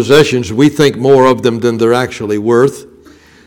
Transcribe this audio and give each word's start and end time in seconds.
possessions, 0.00 0.50
we 0.50 0.70
think 0.70 0.96
more 0.96 1.26
of 1.26 1.42
them 1.42 1.60
than 1.60 1.76
they're 1.76 1.92
actually 1.92 2.38
worth. 2.38 2.86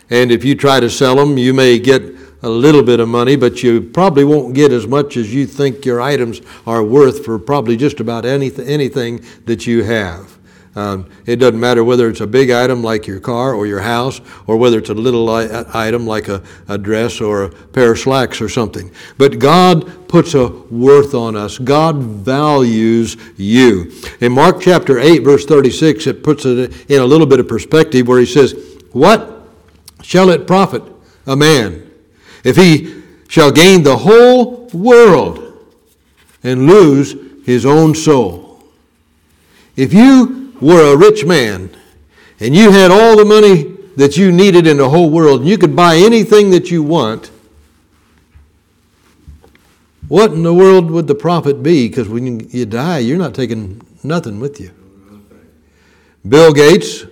And 0.08 0.30
if 0.30 0.44
you 0.44 0.54
try 0.54 0.78
to 0.78 0.88
sell 0.88 1.16
them, 1.16 1.36
you 1.36 1.52
may 1.52 1.80
get 1.80 2.00
a 2.42 2.48
little 2.48 2.84
bit 2.84 3.00
of 3.00 3.08
money, 3.08 3.34
but 3.34 3.64
you 3.64 3.80
probably 3.80 4.22
won't 4.22 4.54
get 4.54 4.70
as 4.70 4.86
much 4.86 5.16
as 5.16 5.34
you 5.34 5.46
think 5.46 5.84
your 5.84 6.00
items 6.00 6.42
are 6.64 6.84
worth 6.84 7.24
for 7.24 7.40
probably 7.40 7.76
just 7.76 7.98
about 7.98 8.24
anything, 8.24 8.68
anything 8.68 9.24
that 9.46 9.66
you 9.66 9.82
have. 9.82 10.38
Um, 10.76 11.08
it 11.24 11.36
doesn't 11.36 11.60
matter 11.60 11.84
whether 11.84 12.08
it's 12.08 12.20
a 12.20 12.26
big 12.26 12.50
item 12.50 12.82
like 12.82 13.06
your 13.06 13.20
car 13.20 13.54
or 13.54 13.66
your 13.66 13.80
house, 13.80 14.20
or 14.46 14.56
whether 14.56 14.78
it's 14.78 14.90
a 14.90 14.94
little 14.94 15.28
item 15.30 16.06
like 16.06 16.28
a, 16.28 16.42
a 16.68 16.76
dress 16.76 17.20
or 17.20 17.44
a 17.44 17.50
pair 17.50 17.92
of 17.92 17.98
slacks 17.98 18.40
or 18.40 18.48
something. 18.48 18.90
But 19.16 19.38
God 19.38 20.08
puts 20.08 20.34
a 20.34 20.48
worth 20.48 21.14
on 21.14 21.36
us. 21.36 21.58
God 21.58 21.96
values 21.98 23.16
you. 23.36 23.92
In 24.20 24.32
Mark 24.32 24.60
chapter 24.60 24.98
8, 24.98 25.20
verse 25.20 25.44
36, 25.44 26.08
it 26.08 26.24
puts 26.24 26.44
it 26.44 26.90
in 26.90 27.00
a 27.00 27.06
little 27.06 27.26
bit 27.26 27.38
of 27.38 27.46
perspective 27.46 28.08
where 28.08 28.18
he 28.18 28.26
says, 28.26 28.54
What 28.92 29.46
shall 30.02 30.30
it 30.30 30.46
profit 30.46 30.82
a 31.26 31.36
man 31.36 31.88
if 32.42 32.56
he 32.56 33.02
shall 33.28 33.52
gain 33.52 33.84
the 33.84 33.96
whole 33.96 34.68
world 34.70 35.40
and 36.42 36.66
lose 36.66 37.14
his 37.46 37.64
own 37.64 37.94
soul? 37.94 38.60
If 39.76 39.92
you 39.92 40.43
were 40.64 40.92
a 40.92 40.96
rich 40.96 41.24
man 41.24 41.70
and 42.40 42.54
you 42.54 42.70
had 42.70 42.90
all 42.90 43.16
the 43.16 43.24
money 43.24 43.76
that 43.96 44.16
you 44.16 44.32
needed 44.32 44.66
in 44.66 44.78
the 44.78 44.88
whole 44.88 45.10
world 45.10 45.40
and 45.40 45.48
you 45.48 45.58
could 45.58 45.76
buy 45.76 45.96
anything 45.96 46.50
that 46.50 46.70
you 46.70 46.82
want, 46.82 47.30
what 50.08 50.32
in 50.32 50.42
the 50.42 50.54
world 50.54 50.90
would 50.90 51.06
the 51.06 51.14
profit 51.14 51.62
be? 51.62 51.88
Because 51.88 52.08
when 52.08 52.48
you 52.50 52.66
die, 52.66 52.98
you're 52.98 53.18
not 53.18 53.34
taking 53.34 53.80
nothing 54.02 54.40
with 54.40 54.60
you. 54.60 54.70
Bill 56.26 56.52
Gates, 56.52 57.04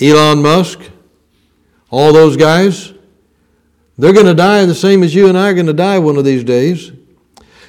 Elon 0.00 0.42
Musk, 0.42 0.80
all 1.90 2.12
those 2.12 2.36
guys, 2.36 2.92
they're 3.98 4.12
going 4.12 4.26
to 4.26 4.34
die 4.34 4.64
the 4.66 4.74
same 4.74 5.02
as 5.02 5.14
you 5.14 5.28
and 5.28 5.38
I 5.38 5.50
are 5.50 5.54
going 5.54 5.66
to 5.66 5.72
die 5.72 5.98
one 5.98 6.16
of 6.16 6.24
these 6.24 6.44
days, 6.44 6.92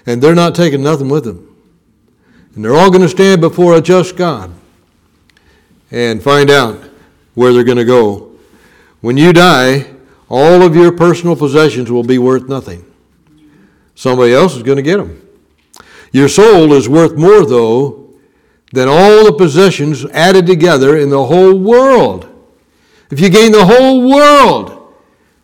and 0.06 0.22
they're 0.22 0.36
not 0.36 0.56
taking 0.56 0.84
nothing 0.84 1.08
with 1.08 1.24
them. 1.24 1.47
And 2.58 2.66
they're 2.66 2.76
all 2.76 2.90
going 2.90 3.04
to 3.04 3.08
stand 3.08 3.40
before 3.40 3.76
a 3.76 3.82
just 3.82 4.16
God 4.16 4.52
and 5.92 6.24
find 6.24 6.50
out 6.50 6.90
where 7.36 7.54
they're 7.54 7.64
going 7.64 7.78
to 7.78 7.86
go. 7.86 8.32
When 9.02 9.16
you 9.16 9.32
die, 9.32 9.86
all 10.28 10.64
of 10.64 10.76
your 10.76 10.92
personal 10.92 11.36
possessions 11.36 11.92
will 11.92 12.02
be 12.02 12.18
worth 12.18 12.50
nothing. 12.50 12.84
Somebody 13.94 14.34
else 14.34 14.56
is 14.56 14.64
going 14.64 14.78
to 14.78 14.82
get 14.82 14.98
them. 14.98 15.22
Your 16.12 16.28
soul 16.28 16.74
is 16.74 16.90
worth 16.90 17.16
more, 17.16 17.46
though, 17.46 18.16
than 18.74 18.88
all 18.88 19.24
the 19.24 19.34
possessions 19.34 20.06
added 20.06 20.48
together 20.48 20.98
in 20.98 21.12
the 21.12 21.26
whole 21.26 21.60
world. 21.60 22.28
If 23.12 23.20
you 23.20 23.30
gain 23.30 23.52
the 23.52 23.68
whole 23.68 24.10
world 24.10 24.96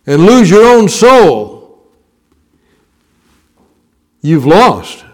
and 0.04 0.26
lose 0.26 0.50
your 0.50 0.64
own 0.64 0.88
soul, 0.88 1.88
you've 4.20 4.46
lost. 4.46 5.04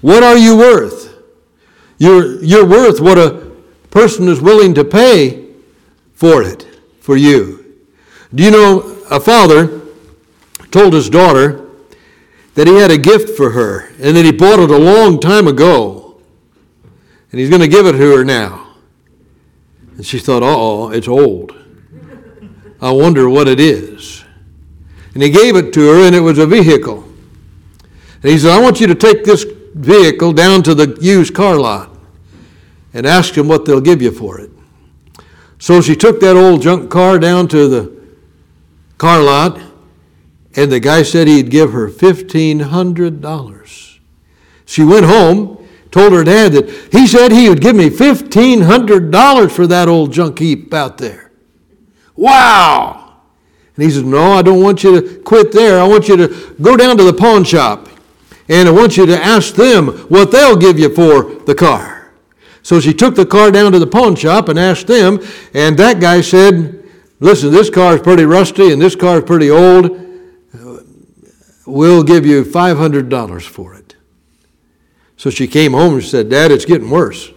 What 0.00 0.22
are 0.22 0.38
you 0.38 0.56
worth? 0.56 1.01
You're, 2.02 2.42
you're 2.42 2.66
worth 2.66 3.00
what 3.00 3.16
a 3.16 3.52
person 3.90 4.26
is 4.26 4.40
willing 4.40 4.74
to 4.74 4.82
pay 4.82 5.46
for 6.14 6.42
it, 6.42 6.66
for 6.98 7.16
you. 7.16 7.76
Do 8.34 8.42
you 8.42 8.50
know 8.50 8.80
a 9.08 9.20
father 9.20 9.82
told 10.72 10.94
his 10.94 11.08
daughter 11.08 11.64
that 12.56 12.66
he 12.66 12.74
had 12.74 12.90
a 12.90 12.98
gift 12.98 13.36
for 13.36 13.50
her 13.50 13.86
and 14.00 14.16
that 14.16 14.24
he 14.24 14.32
bought 14.32 14.58
it 14.58 14.72
a 14.72 14.76
long 14.76 15.20
time 15.20 15.46
ago 15.46 16.20
and 17.30 17.38
he's 17.38 17.48
going 17.48 17.62
to 17.62 17.68
give 17.68 17.86
it 17.86 17.92
to 17.92 17.98
her 17.98 18.24
now? 18.24 18.74
And 19.94 20.04
she 20.04 20.18
thought, 20.18 20.42
oh, 20.42 20.90
it's 20.90 21.06
old. 21.06 21.54
I 22.80 22.90
wonder 22.90 23.30
what 23.30 23.46
it 23.46 23.60
is. 23.60 24.24
And 25.14 25.22
he 25.22 25.30
gave 25.30 25.54
it 25.54 25.72
to 25.74 25.80
her, 25.88 26.06
and 26.08 26.16
it 26.16 26.20
was 26.20 26.38
a 26.38 26.48
vehicle. 26.48 27.04
And 27.04 28.32
he 28.32 28.38
said, 28.38 28.50
I 28.50 28.60
want 28.60 28.80
you 28.80 28.88
to 28.88 28.94
take 28.96 29.22
this 29.22 29.44
vehicle 29.44 30.32
down 30.32 30.64
to 30.64 30.74
the 30.74 30.98
used 31.00 31.32
car 31.32 31.60
lot 31.60 31.91
and 32.92 33.06
ask 33.06 33.32
them 33.34 33.46
what 33.48 33.64
they'll 33.64 33.80
give 33.80 34.02
you 34.02 34.10
for 34.10 34.38
it. 34.40 34.50
So 35.58 35.80
she 35.80 35.96
took 35.96 36.20
that 36.20 36.36
old 36.36 36.60
junk 36.62 36.90
car 36.90 37.18
down 37.18 37.48
to 37.48 37.68
the 37.68 38.02
car 38.98 39.22
lot, 39.22 39.58
and 40.54 40.70
the 40.70 40.80
guy 40.80 41.02
said 41.02 41.28
he'd 41.28 41.50
give 41.50 41.72
her 41.72 41.88
$1,500. 41.88 43.98
She 44.64 44.84
went 44.84 45.06
home, 45.06 45.66
told 45.90 46.12
her 46.12 46.22
dad 46.24 46.52
that 46.52 46.68
he 46.92 47.06
said 47.06 47.32
he 47.32 47.48
would 47.48 47.60
give 47.60 47.76
me 47.76 47.90
$1,500 47.90 49.50
for 49.50 49.66
that 49.66 49.88
old 49.88 50.12
junk 50.12 50.38
heap 50.38 50.74
out 50.74 50.98
there. 50.98 51.30
Wow! 52.16 53.14
And 53.76 53.84
he 53.84 53.90
said, 53.90 54.04
No, 54.04 54.32
I 54.32 54.42
don't 54.42 54.62
want 54.62 54.84
you 54.84 55.00
to 55.00 55.22
quit 55.22 55.52
there. 55.52 55.80
I 55.80 55.86
want 55.86 56.08
you 56.08 56.16
to 56.16 56.54
go 56.60 56.76
down 56.76 56.96
to 56.98 57.04
the 57.04 57.12
pawn 57.12 57.44
shop 57.44 57.88
and 58.48 58.68
I 58.68 58.72
want 58.72 58.96
you 58.96 59.06
to 59.06 59.22
ask 59.22 59.54
them 59.54 59.88
what 60.08 60.30
they'll 60.30 60.56
give 60.56 60.78
you 60.78 60.94
for 60.94 61.34
the 61.44 61.54
car. 61.54 62.01
So 62.62 62.80
she 62.80 62.94
took 62.94 63.14
the 63.14 63.26
car 63.26 63.50
down 63.50 63.72
to 63.72 63.78
the 63.78 63.86
pawn 63.86 64.14
shop 64.14 64.48
and 64.48 64.58
asked 64.58 64.86
them, 64.86 65.20
and 65.52 65.76
that 65.78 66.00
guy 66.00 66.20
said, 66.20 66.78
Listen, 67.20 67.52
this 67.52 67.70
car 67.70 67.94
is 67.94 68.00
pretty 68.02 68.24
rusty 68.24 68.72
and 68.72 68.82
this 68.82 68.96
car 68.96 69.18
is 69.18 69.24
pretty 69.24 69.48
old. 69.48 70.00
We'll 71.64 72.02
give 72.02 72.26
you 72.26 72.42
$500 72.42 73.42
for 73.42 73.74
it. 73.74 73.94
So 75.16 75.30
she 75.30 75.46
came 75.46 75.72
home 75.72 75.94
and 75.94 76.02
said, 76.02 76.28
Dad, 76.28 76.50
it's 76.50 76.64
getting 76.64 76.90
worse. 76.90 77.30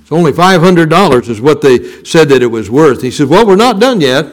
It's 0.00 0.12
only 0.12 0.32
$500 0.32 1.28
is 1.30 1.40
what 1.40 1.62
they 1.62 2.04
said 2.04 2.28
that 2.28 2.42
it 2.42 2.46
was 2.46 2.70
worth. 2.70 3.00
He 3.00 3.10
said, 3.10 3.28
Well, 3.28 3.46
we're 3.46 3.56
not 3.56 3.80
done 3.80 4.02
yet. 4.02 4.26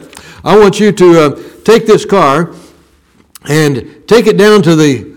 I 0.44 0.58
want 0.58 0.78
you 0.78 0.92
to 0.92 1.20
uh, 1.20 1.42
take 1.64 1.86
this 1.86 2.04
car 2.04 2.54
and 3.48 4.06
take 4.06 4.26
it 4.26 4.36
down 4.36 4.60
to 4.62 4.76
the 4.76 5.11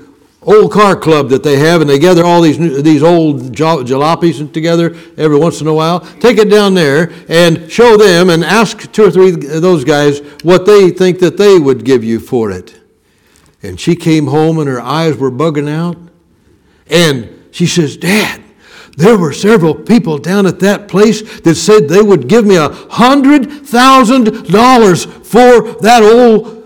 old 0.45 0.71
car 0.71 0.95
club 0.95 1.29
that 1.29 1.43
they 1.43 1.57
have, 1.57 1.81
and 1.81 1.89
they 1.89 1.99
gather 1.99 2.23
all 2.23 2.41
these 2.41 2.59
new, 2.59 2.81
these 2.81 3.03
old 3.03 3.51
jalopies 3.51 4.53
together 4.53 4.95
every 5.17 5.37
once 5.37 5.61
in 5.61 5.67
a 5.67 5.73
while. 5.73 6.01
Take 6.19 6.37
it 6.37 6.49
down 6.49 6.73
there 6.73 7.11
and 7.27 7.69
show 7.71 7.97
them, 7.97 8.29
and 8.29 8.43
ask 8.43 8.91
two 8.91 9.05
or 9.05 9.11
three 9.11 9.33
of 9.33 9.61
those 9.61 9.83
guys 9.83 10.19
what 10.43 10.65
they 10.65 10.91
think 10.91 11.19
that 11.19 11.37
they 11.37 11.57
would 11.57 11.83
give 11.83 12.03
you 12.03 12.19
for 12.19 12.51
it. 12.51 12.79
And 13.63 13.79
she 13.79 13.95
came 13.95 14.27
home, 14.27 14.59
and 14.59 14.69
her 14.69 14.81
eyes 14.81 15.17
were 15.17 15.31
bugging 15.31 15.69
out, 15.69 15.97
and 16.87 17.29
she 17.51 17.65
says, 17.65 17.97
"Dad." 17.97 18.41
There 18.97 19.17
were 19.17 19.33
several 19.33 19.75
people 19.75 20.17
down 20.17 20.45
at 20.45 20.59
that 20.59 20.87
place 20.87 21.41
that 21.41 21.55
said 21.55 21.89
they 21.89 22.01
would 22.01 22.29
give 22.29 22.45
me 22.45 22.55
a 22.55 22.69
hundred 22.69 23.51
thousand 23.51 24.49
dollars 24.49 25.03
for 25.03 25.73
that 25.81 26.01
old 26.01 26.63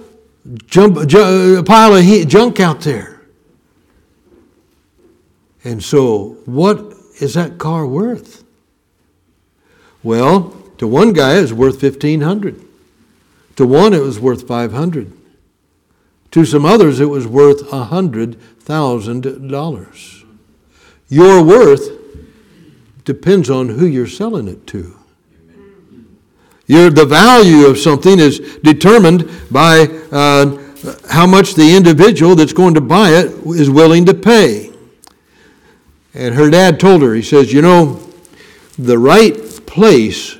jump, 0.67 1.09
pile 1.65 1.95
of 1.95 2.27
junk 2.27 2.59
out 2.59 2.81
there. 2.81 3.08
And 5.63 5.83
so, 5.83 6.37
what 6.45 6.93
is 7.19 7.33
that 7.33 7.57
car 7.57 7.85
worth? 7.85 8.45
Well, 10.03 10.55
to 10.77 10.87
one 10.87 11.11
guy 11.13 11.37
it 11.37 11.41
was 11.41 11.53
worth 11.53 11.83
1500 11.83 12.65
To 13.57 13.67
one 13.67 13.93
it 13.93 14.01
was 14.01 14.17
worth 14.19 14.47
500 14.47 15.11
To 16.31 16.45
some 16.45 16.65
others 16.65 17.01
it 17.01 17.09
was 17.09 17.27
worth 17.27 17.65
$100,000. 17.65 20.25
Your 21.09 21.43
worth 21.43 21.89
depends 23.03 23.49
on 23.49 23.67
who 23.69 23.87
you're 23.87 24.07
selling 24.07 24.47
it 24.47 24.67
to. 24.67 24.95
Your, 26.67 26.91
the 26.91 27.05
value 27.05 27.65
of 27.65 27.79
something 27.79 28.19
is 28.19 28.39
determined 28.63 29.27
by 29.49 29.87
uh, 30.11 30.55
how 31.09 31.25
much 31.25 31.55
the 31.55 31.75
individual 31.75 32.35
that's 32.35 32.53
going 32.53 32.75
to 32.75 32.81
buy 32.81 33.09
it 33.09 33.31
is 33.47 33.71
willing 33.71 34.05
to 34.05 34.13
pay. 34.13 34.71
And 36.13 36.35
her 36.35 36.49
dad 36.49 36.79
told 36.79 37.01
her, 37.01 37.13
he 37.13 37.21
says, 37.21 37.53
You 37.53 37.61
know, 37.61 38.01
the 38.77 38.97
right 38.97 39.35
place 39.65 40.37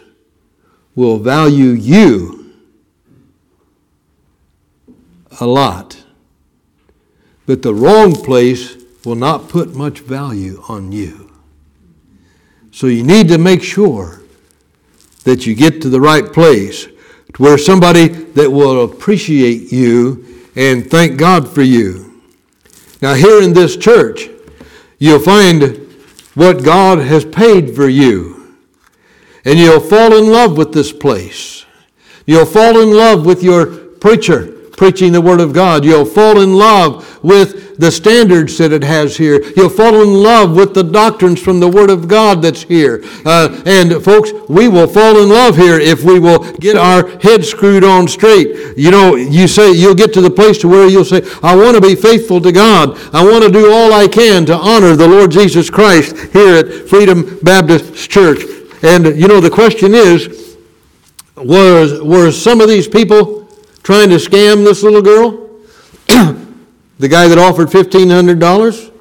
will 0.96 1.18
value 1.18 1.70
you 1.70 2.54
a 5.40 5.46
lot, 5.46 6.02
but 7.46 7.62
the 7.62 7.74
wrong 7.74 8.14
place 8.14 8.76
will 9.06 9.16
not 9.16 9.48
put 9.48 9.76
much 9.76 10.00
value 10.00 10.62
on 10.68 10.92
you. 10.92 11.32
So 12.72 12.88
you 12.88 13.04
need 13.04 13.28
to 13.30 13.38
make 13.38 13.64
sure 13.64 14.22
that 15.24 15.46
you 15.46 15.56
get 15.56 15.82
to 15.82 15.90
the 15.90 16.02
right 16.02 16.32
place 16.32 16.86
to 16.86 17.44
where 17.44 17.58
somebody 17.58 18.08
that 18.08 18.50
will 18.50 18.84
appreciate 18.84 19.72
you 19.72 20.26
and 20.56 20.90
thank 20.90 21.18
God 21.18 21.48
for 21.48 21.62
you. 21.62 22.22
Now, 23.02 23.14
here 23.14 23.42
in 23.42 23.54
this 23.54 23.78
church, 23.78 24.30
You'll 25.00 25.20
find 25.20 25.88
what 26.36 26.64
God 26.64 27.00
has 27.00 27.26
paid 27.26 27.76
for 27.76 27.88
you. 27.88 28.56
And 29.46 29.58
you'll 29.58 29.80
fall 29.80 30.16
in 30.16 30.32
love 30.32 30.58
with 30.58 30.74
this 30.74 30.92
place. 30.92 31.66
You'll 32.26 32.46
fall 32.46 32.80
in 32.80 32.96
love 32.96 33.26
with 33.26 33.42
your 33.42 33.66
preacher, 33.66 34.59
preaching 34.80 35.12
the 35.12 35.20
Word 35.20 35.42
of 35.42 35.52
God. 35.52 35.84
You'll 35.84 36.06
fall 36.06 36.40
in 36.40 36.56
love 36.56 37.22
with 37.22 37.78
the 37.78 37.92
standards 37.92 38.58
that 38.60 38.72
it 38.72 38.82
has 38.82 39.18
here. 39.18 39.44
You'll 39.58 39.70
fall 39.70 40.02
in 40.02 40.14
love 40.14 40.56
with 40.56 40.74
the 40.74 40.86
doctrines 40.86 41.42
from 41.42 41.60
the 41.60 41.68
Word 41.68 41.90
of 41.90 42.08
God 42.08 42.42
that's 42.42 42.64
here. 42.64 43.04
Uh, 43.26 43.62
and 43.66 44.02
folks, 44.02 44.32
we 44.48 44.70
will 44.70 44.88
fall 44.88 45.22
in 45.22 45.28
love 45.28 45.58
here 45.58 45.78
if 45.78 46.06
we 46.06 46.18
will 46.18 46.50
get 46.60 46.78
our 46.78 47.10
head 47.20 47.44
screwed 47.44 47.84
on 47.84 48.08
straight. 48.08 48.78
You 48.78 48.90
know, 48.90 49.16
you 49.16 49.50
say 49.50 49.74
you'll 49.74 49.96
get 49.96 50.14
to 50.14 50.22
the 50.22 50.32
place 50.32 50.58
to 50.60 50.70
where 50.70 50.88
you'll 50.88 51.04
say, 51.04 51.24
I 51.44 51.58
want 51.58 51.76
to 51.76 51.82
be 51.82 51.96
faithful 51.96 52.40
to 52.40 52.52
God. 52.54 52.98
I 53.14 53.22
want 53.22 53.44
to 53.44 53.52
do 53.52 53.74
all 53.74 53.92
I 53.92 54.08
can 54.08 54.46
to 54.46 54.56
honor 54.56 54.96
the 54.96 55.10
Lord 55.10 55.30
Jesus 55.30 55.70
Christ 55.70 56.16
here 56.32 56.56
at 56.56 56.88
Freedom 56.88 57.38
Baptist 57.44 58.10
Church. 58.10 58.44
And 58.82 59.08
you 59.20 59.28
know, 59.28 59.42
the 59.42 59.50
question 59.50 59.94
is, 59.94 60.58
was 61.36 62.02
were 62.02 62.32
some 62.32 62.62
of 62.62 62.70
these 62.70 62.88
people 62.88 63.39
trying 63.90 64.10
to 64.10 64.18
scam 64.18 64.64
this 64.64 64.84
little 64.84 65.02
girl? 65.02 65.50
The 67.00 67.08
guy 67.08 67.28
that 67.30 67.38
offered 67.38 67.70
$1,500? 67.70 68.92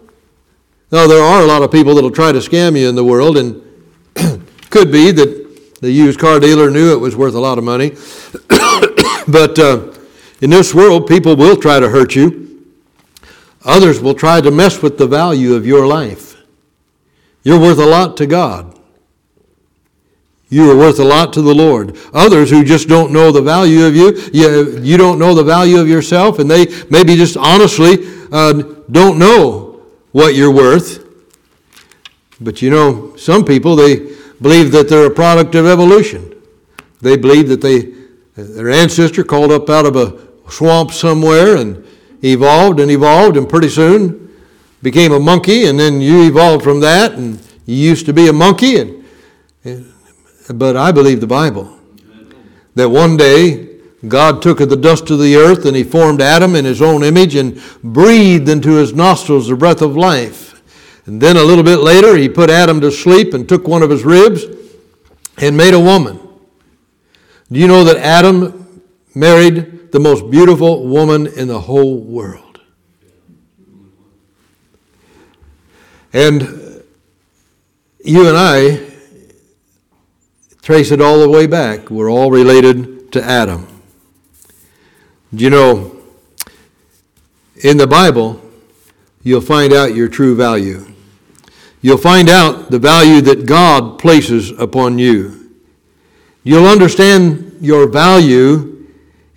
No, 0.92 1.08
there 1.08 1.20
are 1.20 1.42
a 1.42 1.44
lot 1.44 1.62
of 1.62 1.70
people 1.72 1.94
that'll 1.96 2.12
try 2.12 2.30
to 2.30 2.38
scam 2.38 2.78
you 2.78 2.88
in 2.88 2.94
the 2.94 3.04
world, 3.04 3.36
and 3.36 3.60
could 4.70 4.92
be 4.92 5.10
that 5.10 5.80
the 5.80 5.90
used 5.90 6.20
car 6.20 6.38
dealer 6.38 6.70
knew 6.70 6.92
it 6.92 7.00
was 7.00 7.16
worth 7.16 7.34
a 7.34 7.40
lot 7.40 7.58
of 7.58 7.64
money. 7.64 7.90
but 9.28 9.58
uh, 9.58 9.92
in 10.40 10.48
this 10.48 10.72
world, 10.72 11.08
people 11.08 11.36
will 11.36 11.56
try 11.56 11.80
to 11.80 11.88
hurt 11.88 12.14
you. 12.14 12.64
Others 13.64 14.00
will 14.00 14.14
try 14.14 14.40
to 14.40 14.50
mess 14.52 14.80
with 14.80 14.96
the 14.96 15.08
value 15.08 15.54
of 15.54 15.66
your 15.66 15.88
life. 15.88 16.36
You're 17.42 17.60
worth 17.60 17.78
a 17.78 17.86
lot 17.86 18.16
to 18.18 18.26
God. 18.26 18.77
You 20.50 20.70
are 20.70 20.76
worth 20.76 20.98
a 20.98 21.04
lot 21.04 21.32
to 21.34 21.42
the 21.42 21.54
Lord. 21.54 21.96
Others 22.14 22.50
who 22.50 22.64
just 22.64 22.88
don't 22.88 23.12
know 23.12 23.30
the 23.30 23.42
value 23.42 23.84
of 23.84 23.94
you, 23.94 24.18
you, 24.32 24.78
you 24.80 24.96
don't 24.96 25.18
know 25.18 25.34
the 25.34 25.44
value 25.44 25.78
of 25.78 25.88
yourself, 25.88 26.38
and 26.38 26.50
they 26.50 26.66
maybe 26.88 27.16
just 27.16 27.36
honestly 27.36 28.08
uh, 28.32 28.52
don't 28.90 29.18
know 29.18 29.82
what 30.12 30.34
you're 30.34 30.50
worth. 30.50 31.04
But 32.40 32.62
you 32.62 32.70
know, 32.70 33.14
some 33.16 33.44
people, 33.44 33.76
they 33.76 34.16
believe 34.40 34.72
that 34.72 34.88
they're 34.88 35.06
a 35.06 35.14
product 35.14 35.54
of 35.54 35.66
evolution. 35.66 36.34
They 37.02 37.16
believe 37.16 37.48
that 37.48 37.60
they, 37.60 37.94
their 38.34 38.70
ancestor 38.70 39.24
called 39.24 39.52
up 39.52 39.68
out 39.68 39.84
of 39.84 39.96
a 39.96 40.50
swamp 40.50 40.92
somewhere 40.92 41.56
and 41.56 41.84
evolved 42.22 42.80
and 42.80 42.90
evolved, 42.90 43.36
and 43.36 43.48
pretty 43.48 43.68
soon 43.68 44.34
became 44.82 45.12
a 45.12 45.20
monkey, 45.20 45.66
and 45.66 45.78
then 45.78 46.00
you 46.00 46.22
evolved 46.22 46.64
from 46.64 46.80
that, 46.80 47.12
and 47.12 47.38
you 47.66 47.76
used 47.76 48.06
to 48.06 48.12
be 48.12 48.28
a 48.28 48.32
monkey, 48.32 48.78
and, 48.78 49.04
and 49.64 49.92
but 50.54 50.76
I 50.76 50.92
believe 50.92 51.20
the 51.20 51.26
Bible. 51.26 51.78
That 52.74 52.88
one 52.88 53.16
day 53.16 53.80
God 54.06 54.40
took 54.42 54.60
of 54.60 54.68
the 54.68 54.76
dust 54.76 55.10
of 55.10 55.18
the 55.18 55.36
earth 55.36 55.64
and 55.64 55.76
he 55.76 55.82
formed 55.82 56.20
Adam 56.20 56.54
in 56.54 56.64
his 56.64 56.80
own 56.80 57.02
image 57.02 57.34
and 57.34 57.60
breathed 57.82 58.48
into 58.48 58.76
his 58.76 58.92
nostrils 58.94 59.48
the 59.48 59.56
breath 59.56 59.82
of 59.82 59.96
life. 59.96 60.62
And 61.06 61.20
then 61.20 61.36
a 61.36 61.42
little 61.42 61.64
bit 61.64 61.78
later, 61.78 62.16
he 62.16 62.28
put 62.28 62.50
Adam 62.50 62.80
to 62.82 62.90
sleep 62.90 63.34
and 63.34 63.48
took 63.48 63.66
one 63.66 63.82
of 63.82 63.90
his 63.90 64.04
ribs 64.04 64.44
and 65.38 65.56
made 65.56 65.74
a 65.74 65.80
woman. 65.80 66.20
Do 67.50 67.58
you 67.58 67.66
know 67.66 67.82
that 67.84 67.96
Adam 67.96 68.82
married 69.14 69.90
the 69.90 69.98
most 69.98 70.30
beautiful 70.30 70.86
woman 70.86 71.26
in 71.26 71.48
the 71.48 71.60
whole 71.60 71.98
world? 71.98 72.60
And 76.12 76.84
you 78.04 78.28
and 78.28 78.36
I 78.36 78.87
trace 80.68 80.90
it 80.90 81.00
all 81.00 81.18
the 81.18 81.30
way 81.30 81.46
back. 81.46 81.88
We're 81.88 82.10
all 82.10 82.30
related 82.30 83.10
to 83.12 83.24
Adam. 83.24 83.66
Do 85.34 85.42
you 85.42 85.48
know, 85.48 85.96
in 87.64 87.78
the 87.78 87.86
Bible, 87.86 88.38
you'll 89.22 89.40
find 89.40 89.72
out 89.72 89.94
your 89.94 90.08
true 90.08 90.36
value. 90.36 90.84
You'll 91.80 91.96
find 91.96 92.28
out 92.28 92.70
the 92.70 92.78
value 92.78 93.22
that 93.22 93.46
God 93.46 93.98
places 93.98 94.50
upon 94.50 94.98
you. 94.98 95.54
You'll 96.44 96.66
understand 96.66 97.56
your 97.62 97.88
value 97.88 98.88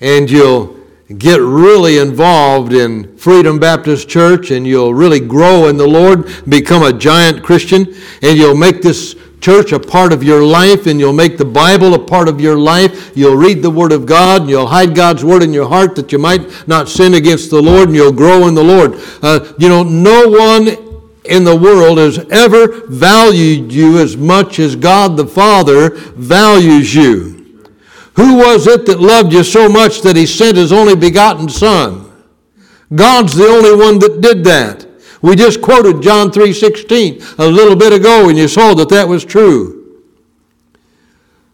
and 0.01 0.29
you'll 0.29 0.80
get 1.17 1.39
really 1.41 1.97
involved 1.97 2.73
in 2.73 3.15
Freedom 3.17 3.59
Baptist 3.59 4.07
Church 4.07 4.51
and 4.51 4.65
you'll 4.65 4.93
really 4.93 5.19
grow 5.19 5.67
in 5.67 5.77
the 5.77 5.87
Lord, 5.87 6.29
become 6.47 6.83
a 6.83 6.93
giant 6.93 7.43
Christian, 7.43 7.93
and 8.21 8.37
you'll 8.37 8.55
make 8.55 8.81
this 8.81 9.15
church 9.41 9.71
a 9.71 9.79
part 9.79 10.13
of 10.13 10.23
your 10.23 10.43
life 10.43 10.85
and 10.85 10.99
you'll 10.99 11.13
make 11.13 11.37
the 11.37 11.45
Bible 11.45 11.95
a 11.95 11.99
part 11.99 12.29
of 12.29 12.39
your 12.39 12.57
life. 12.57 13.11
You'll 13.17 13.35
read 13.35 13.61
the 13.61 13.71
Word 13.71 13.91
of 13.91 14.05
God 14.05 14.41
and 14.41 14.49
you'll 14.49 14.67
hide 14.67 14.95
God's 14.95 15.25
Word 15.25 15.43
in 15.43 15.51
your 15.51 15.67
heart 15.67 15.95
that 15.95 16.11
you 16.11 16.19
might 16.19 16.67
not 16.67 16.87
sin 16.87 17.15
against 17.15 17.49
the 17.49 17.61
Lord 17.61 17.89
and 17.89 17.95
you'll 17.95 18.11
grow 18.11 18.47
in 18.47 18.53
the 18.53 18.63
Lord. 18.63 18.93
Uh, 19.21 19.51
you 19.57 19.67
know, 19.67 19.83
no 19.83 20.29
one 20.29 20.67
in 21.25 21.43
the 21.43 21.55
world 21.55 21.97
has 21.97 22.19
ever 22.31 22.85
valued 22.87 23.71
you 23.71 23.99
as 23.99 24.15
much 24.15 24.59
as 24.59 24.75
God 24.75 25.17
the 25.17 25.27
Father 25.27 25.89
values 26.15 26.93
you. 26.93 27.40
Who 28.15 28.35
was 28.35 28.67
it 28.67 28.85
that 28.85 28.99
loved 28.99 29.33
you 29.33 29.43
so 29.43 29.69
much 29.69 30.01
that 30.01 30.15
He 30.15 30.25
sent 30.25 30.57
His 30.57 30.71
only 30.71 30.95
begotten 30.95 31.49
Son? 31.49 32.11
God's 32.93 33.35
the 33.35 33.47
only 33.47 33.73
one 33.75 33.99
that 33.99 34.21
did 34.21 34.43
that. 34.43 34.85
We 35.21 35.35
just 35.35 35.61
quoted 35.61 36.01
John 36.01 36.31
3:16 36.31 37.37
a 37.37 37.47
little 37.47 37.75
bit 37.75 37.93
ago 37.93 38.27
and 38.27 38.37
you 38.37 38.47
saw 38.47 38.73
that 38.73 38.89
that 38.89 39.07
was 39.07 39.23
true. 39.23 39.80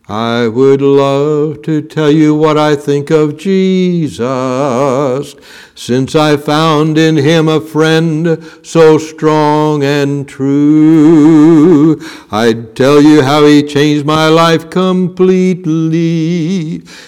I 0.10 0.48
would 0.48 0.82
love 0.82 1.64
to 1.64 1.82
tell 1.82 2.10
you 2.10 2.34
what 2.34 2.58
I 2.58 2.78
think 2.78 3.10
of 3.10 3.36
Jesus, 3.36 4.26
since 5.76 6.16
I 6.16 6.38
found 6.38 6.98
in 6.98 7.18
him 7.18 7.50
a 7.50 7.60
friend 7.60 8.42
so 8.64 8.98
strong 8.98 9.84
and 9.84 10.26
true. 10.26 12.00
I'd 12.32 12.74
tell 12.74 13.02
you 13.02 13.22
how 13.22 13.46
he 13.46 13.62
changed 13.62 14.06
my 14.06 14.30
life 14.30 14.70
completely. 14.70 15.66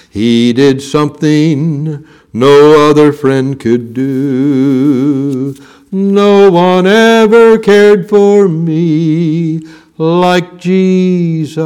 He 0.09 0.51
did 0.51 0.81
something 0.81 2.05
no 2.33 2.89
other 2.89 3.13
friend 3.13 3.57
could 3.57 3.93
do. 3.93 5.55
No 5.89 6.51
one 6.51 6.85
ever 6.85 7.57
cared 7.57 8.09
for 8.09 8.49
me 8.49 9.61
like 9.99 10.57
Jesus. 10.57 11.59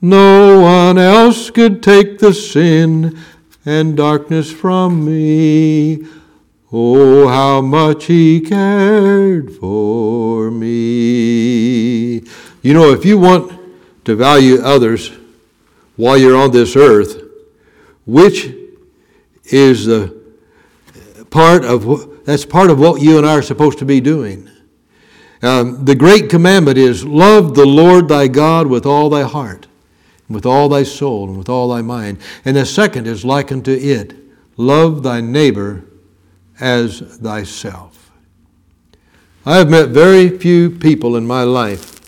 No 0.00 0.60
one 0.60 0.98
else 0.98 1.50
could 1.50 1.82
take 1.82 2.18
the 2.18 2.34
sin 2.34 3.16
and 3.64 3.96
darkness 3.96 4.50
from 4.50 5.04
me. 5.04 6.04
Oh, 6.72 7.28
how 7.28 7.60
much 7.60 8.06
he 8.06 8.40
cared 8.40 9.52
for 9.52 10.50
me. 10.50 12.22
You 12.62 12.72
know, 12.74 12.90
if 12.92 13.04
you 13.04 13.18
want 13.18 13.52
to 14.06 14.16
value 14.16 14.60
others 14.62 15.12
while 15.96 16.16
you're 16.16 16.36
on 16.36 16.50
this 16.50 16.74
earth, 16.74 17.22
which 18.06 18.52
is 19.44 19.84
the 19.84 20.18
part 21.30 21.64
of 21.64 22.24
that's 22.24 22.46
part 22.46 22.70
of 22.70 22.78
what 22.78 23.02
you 23.02 23.18
and 23.18 23.26
I 23.26 23.34
are 23.34 23.42
supposed 23.42 23.78
to 23.80 23.84
be 23.84 24.00
doing. 24.00 24.48
Um, 25.42 25.84
the 25.84 25.96
great 25.96 26.30
commandment 26.30 26.78
is 26.78 27.04
love 27.04 27.54
the 27.54 27.66
Lord 27.66 28.08
thy 28.08 28.28
God 28.28 28.68
with 28.68 28.86
all 28.86 29.10
thy 29.10 29.22
heart, 29.22 29.66
with 30.28 30.46
all 30.46 30.68
thy 30.68 30.84
soul, 30.84 31.28
and 31.28 31.36
with 31.36 31.48
all 31.48 31.68
thy 31.68 31.82
mind. 31.82 32.18
And 32.44 32.56
the 32.56 32.64
second 32.64 33.06
is 33.08 33.24
like 33.24 33.50
unto 33.50 33.72
it 33.72 34.14
love 34.56 35.02
thy 35.02 35.20
neighbor 35.20 35.84
as 36.60 37.00
thyself. 37.00 38.12
I 39.44 39.56
have 39.56 39.68
met 39.68 39.88
very 39.88 40.28
few 40.38 40.70
people 40.70 41.16
in 41.16 41.26
my 41.26 41.42
life 41.42 42.00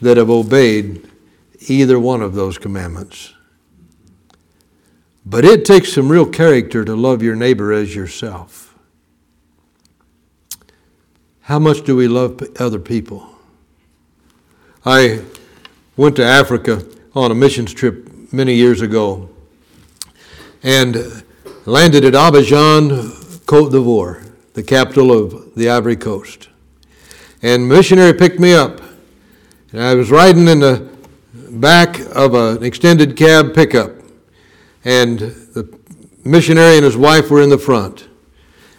that 0.00 0.16
have 0.16 0.30
obeyed 0.30 1.10
either 1.68 1.98
one 1.98 2.22
of 2.22 2.34
those 2.34 2.58
commandments. 2.58 3.34
But 5.26 5.44
it 5.44 5.64
takes 5.64 5.92
some 5.92 6.08
real 6.08 6.26
character 6.26 6.84
to 6.84 6.94
love 6.94 7.22
your 7.22 7.34
neighbor 7.34 7.72
as 7.72 7.96
yourself. 7.96 8.67
How 11.48 11.58
much 11.58 11.80
do 11.80 11.96
we 11.96 12.08
love 12.08 12.42
other 12.60 12.78
people? 12.78 13.26
I 14.84 15.22
went 15.96 16.14
to 16.16 16.22
Africa 16.22 16.84
on 17.14 17.30
a 17.30 17.34
missions 17.34 17.72
trip 17.72 18.30
many 18.30 18.52
years 18.54 18.82
ago 18.82 19.30
and 20.62 21.24
landed 21.64 22.04
at 22.04 22.12
Abidjan, 22.12 23.46
Cote 23.46 23.72
d'Ivoire, 23.72 24.30
the 24.52 24.62
capital 24.62 25.10
of 25.10 25.54
the 25.54 25.70
Ivory 25.70 25.96
Coast. 25.96 26.50
And 27.40 27.66
missionary 27.66 28.12
picked 28.12 28.38
me 28.38 28.52
up. 28.52 28.82
And 29.72 29.80
I 29.80 29.94
was 29.94 30.10
riding 30.10 30.48
in 30.48 30.60
the 30.60 30.86
back 31.32 31.98
of 32.14 32.34
an 32.34 32.62
extended 32.62 33.16
cab 33.16 33.54
pickup. 33.54 33.92
And 34.84 35.18
the 35.18 35.78
missionary 36.26 36.76
and 36.76 36.84
his 36.84 36.98
wife 36.98 37.30
were 37.30 37.40
in 37.40 37.48
the 37.48 37.56
front. 37.56 38.07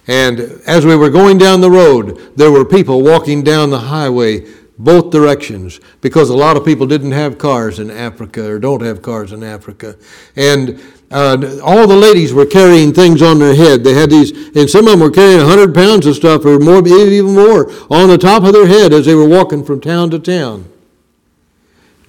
And 0.10 0.40
as 0.66 0.88
we 0.88 0.96
were 0.96 1.12
going 1.12 1.38
down 1.38 1.62
the 1.62 1.70
road, 1.70 2.36
there 2.36 2.52
were 2.52 2.66
people 2.66 3.04
walking 3.04 3.44
down 3.44 3.70
the 3.70 3.78
highway 3.78 4.44
both 4.80 5.12
directions 5.12 5.80
because 6.02 6.32
a 6.32 6.36
lot 6.36 6.58
of 6.58 6.66
people 6.66 6.88
didn't 6.88 7.12
have 7.12 7.38
cars 7.38 7.78
in 7.78 7.92
Africa 7.92 8.50
or 8.50 8.58
don't 8.58 8.82
have 8.82 9.04
cars 9.04 9.32
in 9.34 9.44
Africa. 9.44 9.96
And 10.36 10.82
uh, 11.12 11.60
all 11.64 11.86
the 11.86 11.96
ladies 11.96 12.34
were 12.34 12.48
carrying 12.48 12.92
things 12.92 13.22
on 13.22 13.38
their 13.38 13.54
head. 13.54 13.84
They 13.84 13.94
had 13.94 14.10
these, 14.10 14.32
and 14.56 14.68
some 14.68 14.86
of 14.86 14.94
them 14.94 15.00
were 15.02 15.12
carrying 15.12 15.46
100 15.46 15.76
pounds 15.76 16.08
of 16.08 16.16
stuff 16.16 16.44
or 16.44 16.58
more, 16.58 16.80
even 16.88 17.36
more, 17.36 17.72
on 17.92 18.10
the 18.10 18.18
top 18.18 18.44
of 18.44 18.54
their 18.54 18.66
head 18.66 18.94
as 18.94 19.06
they 19.06 19.14
were 19.14 19.30
walking 19.30 19.64
from 19.64 19.80
town 19.80 20.10
to 20.10 20.18
town. 20.18 20.66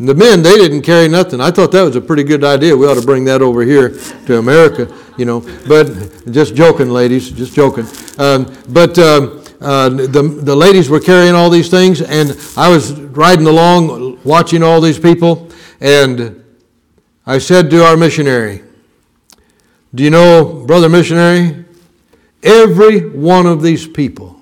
The 0.00 0.14
men, 0.14 0.42
they 0.42 0.56
didn't 0.56 0.80
carry 0.80 1.08
nothing. 1.08 1.42
I 1.42 1.50
thought 1.50 1.72
that 1.72 1.82
was 1.82 1.94
a 1.94 2.00
pretty 2.00 2.24
good 2.24 2.42
idea. 2.42 2.74
We 2.74 2.86
ought 2.86 2.94
to 2.94 3.04
bring 3.04 3.26
that 3.26 3.42
over 3.42 3.60
here 3.60 3.90
to 4.24 4.38
America, 4.38 4.90
you 5.18 5.26
know. 5.26 5.40
But 5.68 6.32
just 6.32 6.54
joking, 6.54 6.88
ladies, 6.88 7.30
just 7.30 7.52
joking. 7.52 7.84
Um, 8.16 8.50
but 8.70 8.98
um, 8.98 9.44
uh, 9.60 9.90
the, 9.90 10.22
the 10.22 10.56
ladies 10.56 10.88
were 10.88 11.00
carrying 11.00 11.34
all 11.34 11.50
these 11.50 11.68
things, 11.68 12.00
and 12.00 12.30
I 12.56 12.70
was 12.70 12.94
riding 12.94 13.46
along 13.46 14.18
watching 14.24 14.62
all 14.62 14.80
these 14.80 14.98
people, 14.98 15.50
and 15.82 16.42
I 17.26 17.36
said 17.36 17.68
to 17.68 17.84
our 17.84 17.98
missionary, 17.98 18.64
Do 19.94 20.02
you 20.02 20.10
know, 20.10 20.64
brother 20.66 20.88
missionary, 20.88 21.66
every 22.42 23.06
one 23.06 23.44
of 23.44 23.60
these 23.60 23.86
people 23.86 24.40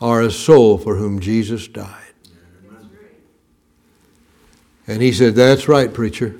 are 0.00 0.22
a 0.22 0.30
soul 0.30 0.78
for 0.78 0.96
whom 0.96 1.20
Jesus 1.20 1.68
died. 1.68 2.05
And 4.86 5.02
he 5.02 5.12
said, 5.12 5.34
That's 5.34 5.68
right, 5.68 5.92
preacher. 5.92 6.36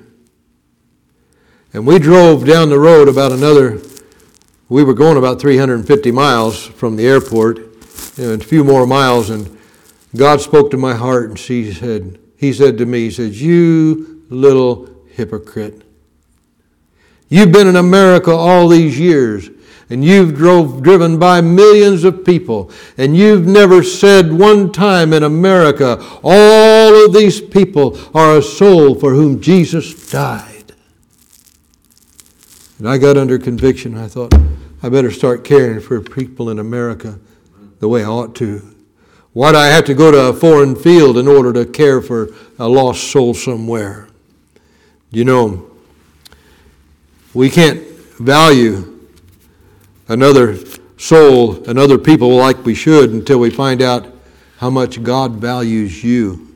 And 1.73 1.85
we 1.85 1.99
drove 1.99 2.45
down 2.45 2.69
the 2.69 2.79
road 2.79 3.07
about 3.07 3.31
another, 3.31 3.81
we 4.69 4.83
were 4.83 4.93
going 4.93 5.17
about 5.17 5.39
350 5.39 6.11
miles 6.11 6.65
from 6.65 6.95
the 6.95 7.05
airport, 7.05 7.57
and 8.17 8.41
a 8.41 8.45
few 8.45 8.63
more 8.63 8.87
miles, 8.87 9.29
and 9.29 9.57
God 10.15 10.41
spoke 10.41 10.71
to 10.71 10.77
my 10.77 10.95
heart 10.95 11.29
and 11.29 11.37
he 11.37 11.71
said, 11.73 12.19
He 12.37 12.53
said 12.53 12.77
to 12.77 12.85
me, 12.85 13.05
He 13.05 13.11
said, 13.11 13.33
You 13.33 14.25
little 14.29 14.89
hypocrite. 15.09 15.83
You've 17.29 17.51
been 17.51 17.67
in 17.67 17.75
America 17.75 18.31
all 18.31 18.69
these 18.69 18.97
years 18.97 19.49
and 19.89 20.03
you've 20.03 20.35
drove, 20.35 20.83
driven 20.83 21.17
by 21.17 21.39
millions 21.41 22.03
of 22.03 22.25
people, 22.25 22.69
and 22.97 23.15
you've 23.15 23.45
never 23.45 23.81
said 23.81 24.33
one 24.33 24.71
time 24.71 25.13
in 25.13 25.23
America, 25.23 25.97
all 26.23 27.05
of 27.05 27.13
these 27.13 27.39
people 27.39 27.97
are 28.13 28.37
a 28.37 28.41
soul 28.41 28.95
for 28.95 29.13
whom 29.13 29.39
Jesus 29.39 30.09
died. 30.09 30.73
And 32.79 32.87
I 32.87 32.97
got 32.97 33.17
under 33.17 33.39
conviction. 33.39 33.97
I 33.97 34.07
thought, 34.07 34.35
I 34.83 34.89
better 34.89 35.09
start 35.09 35.43
caring 35.43 35.79
for 35.79 36.01
people 36.01 36.49
in 36.49 36.59
America 36.59 37.19
the 37.79 37.87
way 37.87 38.03
I 38.03 38.07
ought 38.07 38.35
to. 38.35 38.75
Why 39.33 39.51
do 39.51 39.57
I 39.57 39.67
have 39.67 39.85
to 39.85 39.93
go 39.93 40.11
to 40.11 40.29
a 40.29 40.33
foreign 40.33 40.75
field 40.75 41.17
in 41.17 41.27
order 41.27 41.53
to 41.53 41.65
care 41.65 42.01
for 42.01 42.29
a 42.59 42.67
lost 42.67 43.09
soul 43.11 43.33
somewhere? 43.33 44.07
You 45.11 45.23
know, 45.23 45.71
we 47.33 47.49
can't 47.49 47.81
value 48.19 48.96
another 50.07 50.57
soul 50.97 51.63
and 51.65 51.77
other 51.77 51.97
people 51.97 52.35
like 52.35 52.65
we 52.65 52.73
should 52.73 53.11
until 53.11 53.39
we 53.39 53.49
find 53.49 53.81
out 53.81 54.13
how 54.57 54.69
much 54.69 55.01
God 55.03 55.33
values 55.33 56.03
you. 56.03 56.55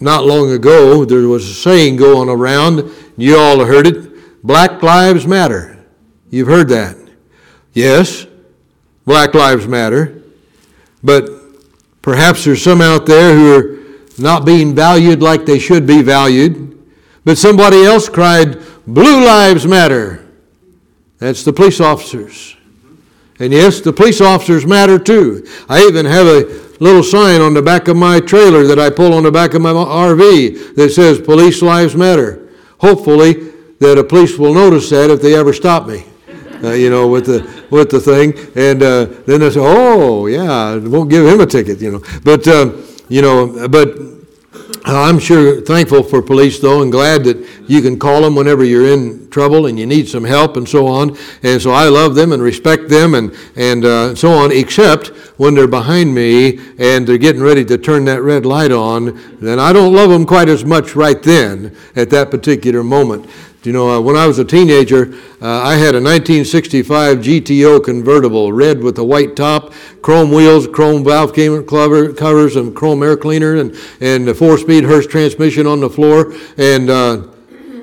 Not 0.00 0.26
long 0.26 0.50
ago, 0.50 1.04
there 1.04 1.26
was 1.28 1.48
a 1.48 1.54
saying 1.54 1.96
going 1.96 2.28
around, 2.28 2.90
you 3.16 3.38
all 3.38 3.64
heard 3.64 3.86
it 3.86 4.42
Black 4.44 4.82
Lives 4.82 5.26
Matter. 5.26 5.84
You've 6.30 6.48
heard 6.48 6.68
that. 6.68 6.96
Yes, 7.72 8.26
Black 9.06 9.34
Lives 9.34 9.66
Matter. 9.66 10.22
But 11.02 11.30
perhaps 12.02 12.44
there's 12.44 12.62
some 12.62 12.80
out 12.80 13.06
there 13.06 13.34
who 13.34 13.54
are 13.54 13.76
not 14.18 14.44
being 14.44 14.74
valued 14.74 15.22
like 15.22 15.46
they 15.46 15.58
should 15.58 15.86
be 15.86 16.02
valued. 16.02 16.78
But 17.24 17.38
somebody 17.38 17.84
else 17.84 18.08
cried, 18.08 18.58
Blue 18.86 19.24
Lives 19.24 19.66
Matter. 19.66 20.25
That's 21.18 21.44
the 21.44 21.52
police 21.52 21.80
officers. 21.80 22.56
And 23.38 23.52
yes, 23.52 23.80
the 23.80 23.92
police 23.92 24.20
officers 24.20 24.66
matter 24.66 24.98
too. 24.98 25.46
I 25.68 25.82
even 25.82 26.06
have 26.06 26.26
a 26.26 26.44
little 26.80 27.02
sign 27.02 27.40
on 27.40 27.54
the 27.54 27.62
back 27.62 27.88
of 27.88 27.96
my 27.96 28.20
trailer 28.20 28.64
that 28.64 28.78
I 28.78 28.90
pull 28.90 29.12
on 29.12 29.22
the 29.22 29.32
back 29.32 29.54
of 29.54 29.62
my 29.62 29.72
RV 29.72 30.74
that 30.76 30.90
says 30.90 31.20
Police 31.20 31.62
Lives 31.62 31.94
Matter. 31.94 32.48
Hopefully, 32.78 33.52
that 33.78 33.98
a 33.98 34.04
police 34.04 34.38
will 34.38 34.54
notice 34.54 34.88
that 34.90 35.10
if 35.10 35.20
they 35.20 35.34
ever 35.34 35.52
stop 35.52 35.86
me. 35.86 36.04
Uh, 36.62 36.72
you 36.72 36.88
know, 36.88 37.06
with 37.06 37.26
the 37.26 37.66
with 37.70 37.90
the 37.90 38.00
thing, 38.00 38.32
and 38.56 38.82
uh, 38.82 39.04
then 39.26 39.40
they 39.40 39.50
say, 39.50 39.60
"Oh, 39.62 40.26
yeah, 40.26 40.76
won't 40.76 41.10
give 41.10 41.26
him 41.26 41.40
a 41.40 41.46
ticket," 41.46 41.82
you 41.82 41.92
know. 41.92 42.02
But 42.24 42.48
uh, 42.48 42.72
you 43.10 43.20
know, 43.20 43.68
but 43.68 43.94
I'm 44.94 45.18
sure 45.18 45.60
thankful 45.60 46.04
for 46.04 46.22
police, 46.22 46.60
though, 46.60 46.82
and 46.82 46.92
glad 46.92 47.24
that 47.24 47.44
you 47.66 47.82
can 47.82 47.98
call 47.98 48.22
them 48.22 48.36
whenever 48.36 48.62
you're 48.62 48.86
in 48.92 49.28
trouble 49.30 49.66
and 49.66 49.76
you 49.76 49.84
need 49.84 50.08
some 50.08 50.22
help 50.22 50.56
and 50.56 50.68
so 50.68 50.86
on. 50.86 51.16
And 51.42 51.60
so 51.60 51.72
I 51.72 51.88
love 51.88 52.14
them 52.14 52.30
and 52.30 52.40
respect 52.40 52.88
them 52.88 53.14
and, 53.14 53.36
and 53.56 53.84
uh, 53.84 54.14
so 54.14 54.30
on, 54.30 54.52
except 54.52 55.08
when 55.38 55.54
they're 55.54 55.66
behind 55.66 56.14
me 56.14 56.60
and 56.78 57.04
they're 57.04 57.18
getting 57.18 57.42
ready 57.42 57.64
to 57.64 57.76
turn 57.76 58.04
that 58.04 58.22
red 58.22 58.46
light 58.46 58.70
on, 58.70 59.38
then 59.40 59.58
I 59.58 59.72
don't 59.72 59.92
love 59.92 60.08
them 60.08 60.24
quite 60.24 60.48
as 60.48 60.64
much 60.64 60.94
right 60.94 61.20
then 61.20 61.76
at 61.96 62.08
that 62.10 62.30
particular 62.30 62.84
moment. 62.84 63.28
You 63.66 63.72
know, 63.72 63.90
uh, 63.90 64.00
when 64.00 64.14
I 64.14 64.28
was 64.28 64.38
a 64.38 64.44
teenager, 64.44 65.12
uh, 65.42 65.62
I 65.62 65.74
had 65.74 65.96
a 65.96 66.00
1965 66.00 67.18
GTO 67.18 67.82
convertible, 67.82 68.52
red 68.52 68.80
with 68.80 68.96
a 68.98 69.04
white 69.04 69.34
top, 69.34 69.72
chrome 70.02 70.30
wheels, 70.30 70.68
chrome 70.68 71.02
valve 71.02 71.34
cover, 71.34 72.12
covers, 72.12 72.54
and 72.54 72.76
chrome 72.76 73.02
air 73.02 73.16
cleaner, 73.16 73.56
and, 73.56 73.76
and 74.00 74.28
a 74.28 74.34
four-speed 74.34 74.84
Hurst 74.84 75.10
transmission 75.10 75.66
on 75.66 75.80
the 75.80 75.90
floor. 75.90 76.32
And 76.56 76.88
uh, 76.88 77.26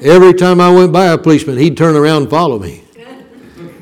every 0.01 0.33
time 0.33 0.61
I 0.61 0.73
went 0.73 0.93
by 0.93 1.07
a 1.07 1.17
policeman, 1.17 1.57
he'd 1.57 1.75
turn 1.75 1.97
around 1.97 2.23
and 2.23 2.31
follow 2.31 2.59
me. 2.59 2.85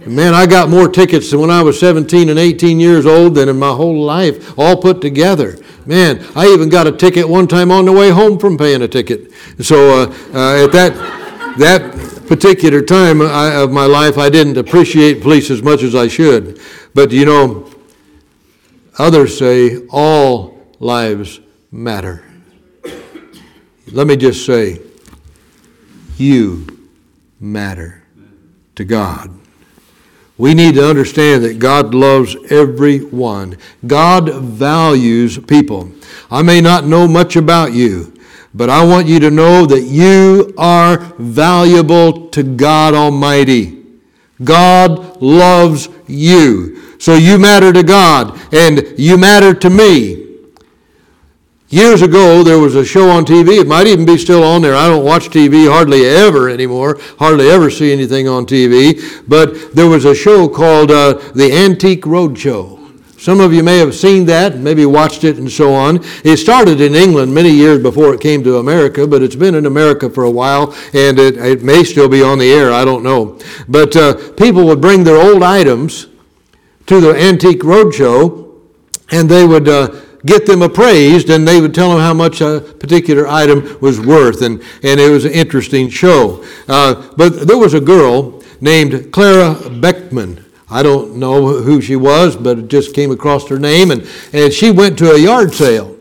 Man, 0.07 0.33
I 0.33 0.47
got 0.47 0.67
more 0.69 0.89
tickets 0.89 1.31
when 1.31 1.51
I 1.51 1.61
was 1.61 1.79
17 1.79 2.29
and 2.29 2.39
18 2.39 2.79
years 2.79 3.05
old 3.05 3.35
than 3.35 3.47
in 3.47 3.59
my 3.59 3.69
whole 3.69 4.01
life, 4.01 4.57
all 4.57 4.75
put 4.75 4.99
together. 4.99 5.59
Man, 5.85 6.25
I 6.35 6.47
even 6.47 6.69
got 6.69 6.87
a 6.87 6.91
ticket 6.91 7.29
one 7.29 7.47
time 7.47 7.69
on 7.69 7.85
the 7.85 7.91
way 7.91 8.09
home 8.09 8.39
from 8.39 8.57
paying 8.57 8.81
a 8.81 8.87
ticket. 8.87 9.31
So 9.59 10.01
uh, 10.01 10.05
uh, 10.33 10.65
at 10.65 10.71
that 10.71 11.20
that 11.57 12.25
particular 12.27 12.81
time 12.81 13.21
of 13.21 13.71
my 13.71 13.85
life, 13.85 14.17
I 14.17 14.29
didn't 14.29 14.57
appreciate 14.57 15.21
police 15.21 15.49
as 15.49 15.61
much 15.61 15.83
as 15.83 15.95
I 15.95 16.07
should. 16.07 16.59
But 16.93 17.11
you 17.11 17.25
know, 17.25 17.69
others 18.97 19.37
say 19.37 19.85
all 19.89 20.59
lives 20.79 21.39
matter. 21.71 22.23
Let 23.91 24.07
me 24.07 24.15
just 24.15 24.45
say, 24.45 24.81
you 26.17 26.87
matter 27.39 28.03
to 28.75 28.85
God. 28.85 29.31
We 30.37 30.53
need 30.53 30.75
to 30.75 30.89
understand 30.89 31.43
that 31.43 31.59
God 31.59 31.93
loves 31.93 32.35
everyone. 32.49 33.57
God 33.85 34.33
values 34.33 35.37
people. 35.37 35.91
I 36.31 36.41
may 36.41 36.61
not 36.61 36.85
know 36.85 37.07
much 37.07 37.35
about 37.35 37.73
you, 37.73 38.10
but 38.53 38.69
I 38.69 38.83
want 38.85 39.07
you 39.07 39.19
to 39.21 39.31
know 39.31 39.65
that 39.65 39.81
you 39.81 40.53
are 40.57 40.97
valuable 41.17 42.29
to 42.29 42.43
God 42.43 42.93
Almighty. 42.93 43.83
God 44.43 45.21
loves 45.21 45.89
you. 46.07 46.97
So 46.99 47.15
you 47.15 47.39
matter 47.39 47.71
to 47.73 47.83
God 47.83 48.39
and 48.53 48.93
you 48.97 49.17
matter 49.17 49.53
to 49.53 49.69
me. 49.69 50.21
Years 51.69 52.01
ago, 52.01 52.43
there 52.43 52.59
was 52.59 52.75
a 52.75 52.83
show 52.83 53.09
on 53.09 53.23
TV. 53.23 53.61
It 53.61 53.67
might 53.67 53.87
even 53.87 54.05
be 54.05 54.17
still 54.17 54.43
on 54.43 54.61
there. 54.61 54.75
I 54.75 54.89
don't 54.89 55.05
watch 55.05 55.29
TV 55.29 55.71
hardly 55.71 56.05
ever 56.05 56.49
anymore, 56.49 56.99
hardly 57.17 57.49
ever 57.49 57.69
see 57.69 57.93
anything 57.93 58.27
on 58.27 58.45
TV. 58.45 59.23
But 59.25 59.73
there 59.73 59.87
was 59.87 60.03
a 60.03 60.13
show 60.13 60.49
called 60.49 60.91
uh, 60.91 61.13
The 61.33 61.49
Antique 61.49 62.03
Roadshow. 62.03 62.80
Some 63.21 63.39
of 63.39 63.53
you 63.53 63.61
may 63.61 63.77
have 63.77 63.93
seen 63.93 64.25
that, 64.25 64.57
maybe 64.57 64.83
watched 64.83 65.23
it, 65.25 65.37
and 65.37 65.51
so 65.51 65.75
on. 65.75 65.99
It 66.23 66.37
started 66.37 66.81
in 66.81 66.95
England 66.95 67.31
many 67.31 67.51
years 67.51 67.79
before 67.79 68.15
it 68.15 68.19
came 68.19 68.43
to 68.45 68.57
America, 68.57 69.05
but 69.05 69.21
it's 69.21 69.35
been 69.35 69.53
in 69.53 69.67
America 69.67 70.09
for 70.09 70.23
a 70.23 70.31
while, 70.31 70.73
and 70.91 71.19
it, 71.19 71.37
it 71.37 71.61
may 71.61 71.83
still 71.83 72.09
be 72.09 72.23
on 72.23 72.39
the 72.39 72.51
air. 72.51 72.71
I 72.71 72.83
don't 72.83 73.03
know. 73.03 73.37
But 73.69 73.95
uh, 73.95 74.31
people 74.31 74.65
would 74.65 74.81
bring 74.81 75.03
their 75.03 75.17
old 75.17 75.43
items 75.43 76.07
to 76.87 76.99
the 76.99 77.15
antique 77.15 77.59
roadshow, 77.61 78.59
and 79.11 79.29
they 79.29 79.45
would. 79.45 79.69
Uh, 79.69 80.01
get 80.23 80.45
them 80.45 80.61
appraised 80.61 81.31
and 81.31 81.47
they 81.47 81.59
would 81.59 81.73
tell 81.73 81.89
them 81.89 81.99
how 81.99 82.13
much 82.13 82.41
a 82.41 82.61
particular 82.79 83.27
item 83.27 83.75
was 83.81 83.99
worth 83.99 84.43
and, 84.43 84.61
and 84.83 84.99
it 84.99 85.09
was 85.09 85.25
an 85.25 85.31
interesting 85.31 85.89
show 85.89 86.45
uh, 86.67 87.11
but 87.17 87.47
there 87.47 87.57
was 87.57 87.73
a 87.73 87.81
girl 87.81 88.39
named 88.61 89.11
clara 89.11 89.67
beckman 89.79 90.45
I 90.71 90.83
don't 90.83 91.17
know 91.17 91.59
who 91.61 91.81
she 91.81 91.97
was, 91.97 92.37
but 92.37 92.57
it 92.57 92.67
just 92.69 92.95
came 92.95 93.11
across 93.11 93.47
her 93.49 93.59
name. 93.59 93.91
And, 93.91 94.07
and 94.31 94.53
she 94.53 94.71
went 94.71 94.97
to 94.99 95.11
a 95.11 95.17
yard 95.19 95.53
sale. 95.53 95.97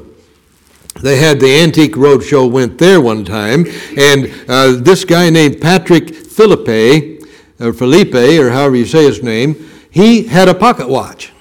they 1.03 1.17
had 1.17 1.41
the 1.41 1.61
Antique 1.61 1.95
Roadshow 1.95 2.51
went 2.51 2.79
there 2.79 3.01
one 3.01 3.25
time, 3.25 3.67
and 3.97 4.33
uh, 4.49 4.73
this 4.73 5.05
guy 5.05 5.31
named 5.31 5.61
Patrick 5.61 6.15
Philippe, 6.15 7.21
or 7.61 7.73
Felipe, 7.73 8.15
or 8.15 8.51
however 8.51 8.77
you 8.77 8.87
say 8.87 9.05
his 9.05 9.23
name, 9.23 9.71
he 9.91 10.25
had 10.25 10.49
a 10.49 10.55
pocket 10.55 10.89
watch. 10.89 11.33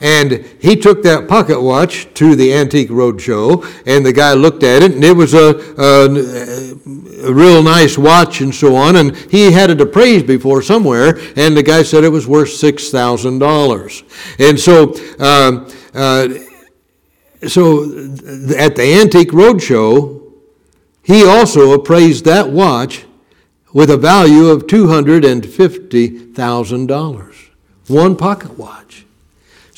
And 0.00 0.46
he 0.60 0.76
took 0.76 1.02
that 1.02 1.28
pocket 1.28 1.60
watch 1.60 2.08
to 2.14 2.34
the 2.34 2.54
Antique 2.54 2.88
Roadshow, 2.88 3.66
and 3.86 4.04
the 4.04 4.12
guy 4.12 4.32
looked 4.32 4.62
at 4.62 4.82
it, 4.82 4.92
and 4.92 5.04
it 5.04 5.14
was 5.14 5.34
a, 5.34 5.58
a, 5.78 6.06
a, 7.28 7.32
real 7.32 7.62
nice 7.62 7.98
watch 7.98 8.40
and 8.40 8.54
so 8.54 8.76
on. 8.76 8.96
And 8.96 9.14
he 9.14 9.52
had 9.52 9.68
it 9.68 9.78
appraised 9.80 10.26
before 10.26 10.62
somewhere, 10.62 11.18
and 11.36 11.54
the 11.56 11.62
guy 11.62 11.82
said 11.82 12.02
it 12.02 12.08
was 12.08 12.26
worth 12.26 12.48
$6,000. 12.48 14.36
And 14.38 14.58
so, 14.58 14.94
um, 15.22 15.70
uh, 15.94 16.28
so 17.46 17.82
at 18.56 18.74
the 18.76 18.98
Antique 19.00 19.32
Roadshow, 19.32 20.18
he 21.02 21.26
also 21.26 21.72
appraised 21.72 22.24
that 22.24 22.48
watch 22.50 23.04
with 23.72 23.90
a 23.90 23.96
value 23.96 24.46
of 24.46 24.66
$250,000 24.66 27.50
one 27.90 28.16
pocket 28.16 28.56
watch. 28.56 29.04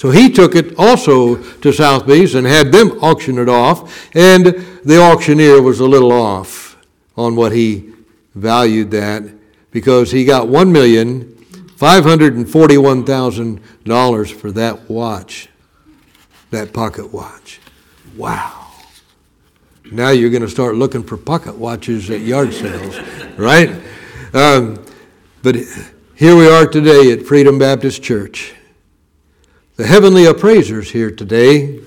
So 0.02 0.10
he 0.10 0.30
took 0.30 0.56
it 0.56 0.76
also 0.76 1.36
to 1.36 1.72
Sotheby's 1.72 2.34
and 2.34 2.44
had 2.44 2.72
them 2.72 2.90
auction 3.00 3.38
it 3.38 3.48
off, 3.48 4.12
and 4.16 4.46
the 4.82 5.00
auctioneer 5.00 5.62
was 5.62 5.78
a 5.78 5.86
little 5.86 6.10
off 6.10 6.76
on 7.16 7.36
what 7.36 7.52
he 7.52 7.92
valued 8.34 8.90
that 8.90 9.22
because 9.70 10.10
he 10.10 10.24
got 10.24 10.48
one 10.48 10.72
million 10.72 11.36
five 11.76 12.02
hundred 12.02 12.34
and 12.34 12.50
forty-one 12.50 13.04
thousand 13.04 13.60
dollars 13.84 14.28
for 14.28 14.50
that 14.50 14.90
watch, 14.90 15.48
that 16.50 16.72
pocket 16.72 17.12
watch. 17.12 17.60
Wow. 18.16 18.72
Now 19.92 20.10
you're 20.10 20.30
going 20.30 20.42
to 20.42 20.50
start 20.50 20.74
looking 20.74 21.04
for 21.04 21.16
pocket 21.16 21.54
watches 21.54 22.10
at 22.10 22.22
yard 22.22 22.52
sales, 22.52 22.98
right? 23.36 23.70
Um, 24.34 24.84
but 25.44 25.54
here 26.16 26.34
we 26.34 26.48
are 26.48 26.66
today 26.66 27.12
at 27.12 27.24
Freedom 27.24 27.56
Baptist 27.56 28.02
Church. 28.02 28.56
The 29.82 29.88
heavenly 29.88 30.26
appraisers 30.26 30.92
here 30.92 31.10
today, 31.10 31.80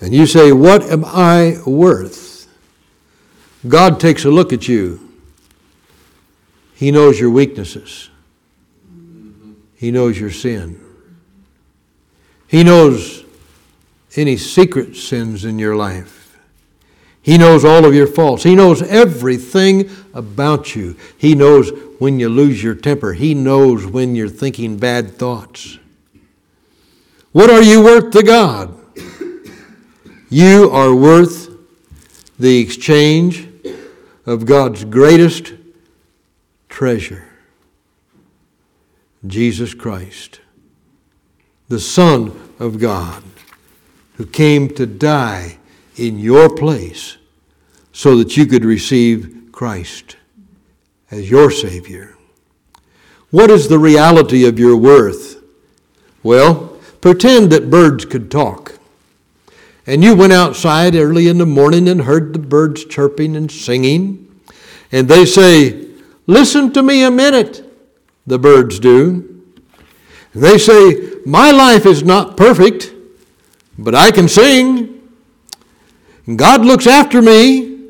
and 0.00 0.14
you 0.14 0.24
say, 0.24 0.52
What 0.52 0.84
am 0.84 1.04
I 1.04 1.58
worth? 1.66 2.48
God 3.68 4.00
takes 4.00 4.24
a 4.24 4.30
look 4.30 4.54
at 4.54 4.68
you. 4.68 5.12
He 6.74 6.90
knows 6.90 7.20
your 7.20 7.28
weaknesses, 7.28 8.08
He 9.74 9.90
knows 9.90 10.18
your 10.18 10.30
sin, 10.30 10.80
He 12.46 12.64
knows 12.64 13.22
any 14.16 14.38
secret 14.38 14.96
sins 14.96 15.44
in 15.44 15.58
your 15.58 15.76
life. 15.76 16.38
He 17.20 17.36
knows 17.36 17.66
all 17.66 17.84
of 17.84 17.92
your 17.92 18.06
faults. 18.06 18.44
He 18.44 18.54
knows 18.54 18.80
everything 18.80 19.90
about 20.14 20.74
you. 20.74 20.96
He 21.18 21.34
knows 21.34 21.68
when 21.98 22.18
you 22.18 22.30
lose 22.30 22.62
your 22.62 22.74
temper. 22.74 23.12
He 23.12 23.34
knows 23.34 23.84
when 23.84 24.16
you're 24.16 24.26
thinking 24.30 24.78
bad 24.78 25.18
thoughts. 25.18 25.78
What 27.34 27.50
are 27.50 27.62
you 27.62 27.82
worth 27.82 28.12
to 28.12 28.22
God? 28.22 28.78
You 30.30 30.70
are 30.70 30.94
worth 30.94 31.50
the 32.38 32.60
exchange 32.60 33.48
of 34.24 34.46
God's 34.46 34.84
greatest 34.84 35.52
treasure 36.68 37.26
Jesus 39.26 39.74
Christ, 39.74 40.42
the 41.68 41.80
Son 41.80 42.40
of 42.60 42.78
God, 42.78 43.24
who 44.12 44.26
came 44.26 44.68
to 44.76 44.86
die 44.86 45.58
in 45.96 46.20
your 46.20 46.54
place 46.54 47.16
so 47.92 48.16
that 48.16 48.36
you 48.36 48.46
could 48.46 48.64
receive 48.64 49.48
Christ 49.50 50.18
as 51.10 51.28
your 51.28 51.50
Savior. 51.50 52.16
What 53.32 53.50
is 53.50 53.66
the 53.66 53.80
reality 53.80 54.46
of 54.46 54.56
your 54.56 54.76
worth? 54.76 55.42
Well, 56.22 56.73
pretend 57.04 57.52
that 57.52 57.68
birds 57.68 58.06
could 58.06 58.30
talk. 58.30 58.78
And 59.86 60.02
you 60.02 60.16
went 60.16 60.32
outside 60.32 60.94
early 60.94 61.28
in 61.28 61.36
the 61.36 61.44
morning 61.44 61.86
and 61.86 62.00
heard 62.00 62.32
the 62.32 62.38
birds 62.38 62.86
chirping 62.86 63.36
and 63.36 63.52
singing. 63.52 64.40
And 64.90 65.06
they 65.06 65.26
say, 65.26 65.86
Listen 66.26 66.72
to 66.72 66.82
me 66.82 67.02
a 67.02 67.10
minute, 67.10 67.62
the 68.26 68.38
birds 68.38 68.80
do. 68.80 69.44
And 70.32 70.42
they 70.42 70.56
say, 70.56 71.12
My 71.26 71.50
life 71.50 71.84
is 71.84 72.02
not 72.02 72.38
perfect, 72.38 72.90
but 73.78 73.94
I 73.94 74.10
can 74.10 74.26
sing. 74.26 75.06
God 76.36 76.64
looks 76.64 76.86
after 76.86 77.20
me. 77.20 77.80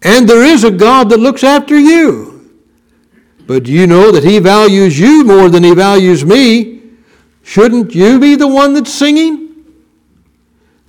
And 0.00 0.26
there 0.26 0.44
is 0.44 0.64
a 0.64 0.70
God 0.70 1.10
that 1.10 1.20
looks 1.20 1.44
after 1.44 1.78
you. 1.78 2.50
But 3.46 3.66
you 3.66 3.86
know 3.86 4.10
that 4.12 4.24
He 4.24 4.38
values 4.38 4.98
you 4.98 5.24
more 5.24 5.50
than 5.50 5.62
He 5.62 5.74
values 5.74 6.24
me? 6.24 6.77
Shouldn't 7.48 7.94
you 7.94 8.20
be 8.20 8.34
the 8.34 8.46
one 8.46 8.74
that's 8.74 8.92
singing? 8.92 9.64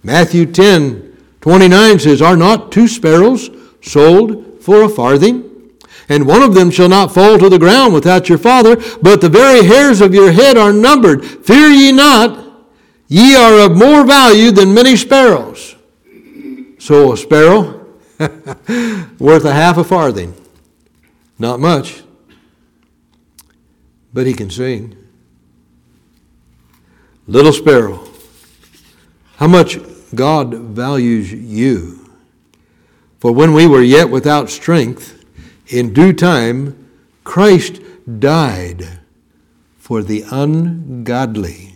Matthew 0.03 0.45
10 0.45 1.17
29 1.39 1.99
says, 1.99 2.21
Are 2.21 2.35
not 2.35 2.69
two 2.69 2.85
sparrows 2.85 3.49
sold 3.81 4.61
for 4.61 4.83
a 4.83 4.89
farthing? 4.89 5.71
And 6.09 6.27
one 6.27 6.41
of 6.41 6.55
them 6.55 6.69
shall 6.69 6.89
not 6.89 7.13
fall 7.13 7.39
to 7.39 7.47
the 7.47 7.59
ground 7.59 7.93
without 7.93 8.27
your 8.27 8.37
Father, 8.37 8.75
but 9.01 9.21
the 9.21 9.29
very 9.29 9.63
hairs 9.63 10.01
of 10.01 10.13
your 10.13 10.33
head 10.33 10.57
are 10.57 10.73
numbered. 10.73 11.23
Fear 11.23 11.69
ye 11.69 11.93
not, 11.93 12.67
ye 13.07 13.37
are 13.37 13.59
of 13.59 13.77
more 13.77 14.05
value 14.05 14.51
than 14.51 14.73
many 14.73 14.97
sparrows. 14.97 15.77
So 16.77 17.13
a 17.13 17.17
sparrow 17.17 17.87
worth 19.17 19.45
a 19.45 19.53
half 19.53 19.77
a 19.77 19.85
farthing. 19.85 20.33
Not 21.37 21.61
much, 21.61 22.03
but 24.13 24.27
he 24.27 24.33
can 24.33 24.49
sing. 24.49 24.98
Little 27.29 27.53
sparrow, 27.53 28.07
how 29.35 29.45
much 29.45 29.77
God 30.15 30.51
values 30.51 31.31
you. 31.31 32.09
For 33.19 33.31
when 33.31 33.53
we 33.53 33.67
were 33.67 33.83
yet 33.83 34.09
without 34.09 34.49
strength, 34.49 35.23
in 35.67 35.93
due 35.93 36.11
time, 36.11 36.89
Christ 37.23 37.81
died 38.17 39.01
for 39.77 40.01
the 40.01 40.25
ungodly. 40.31 41.75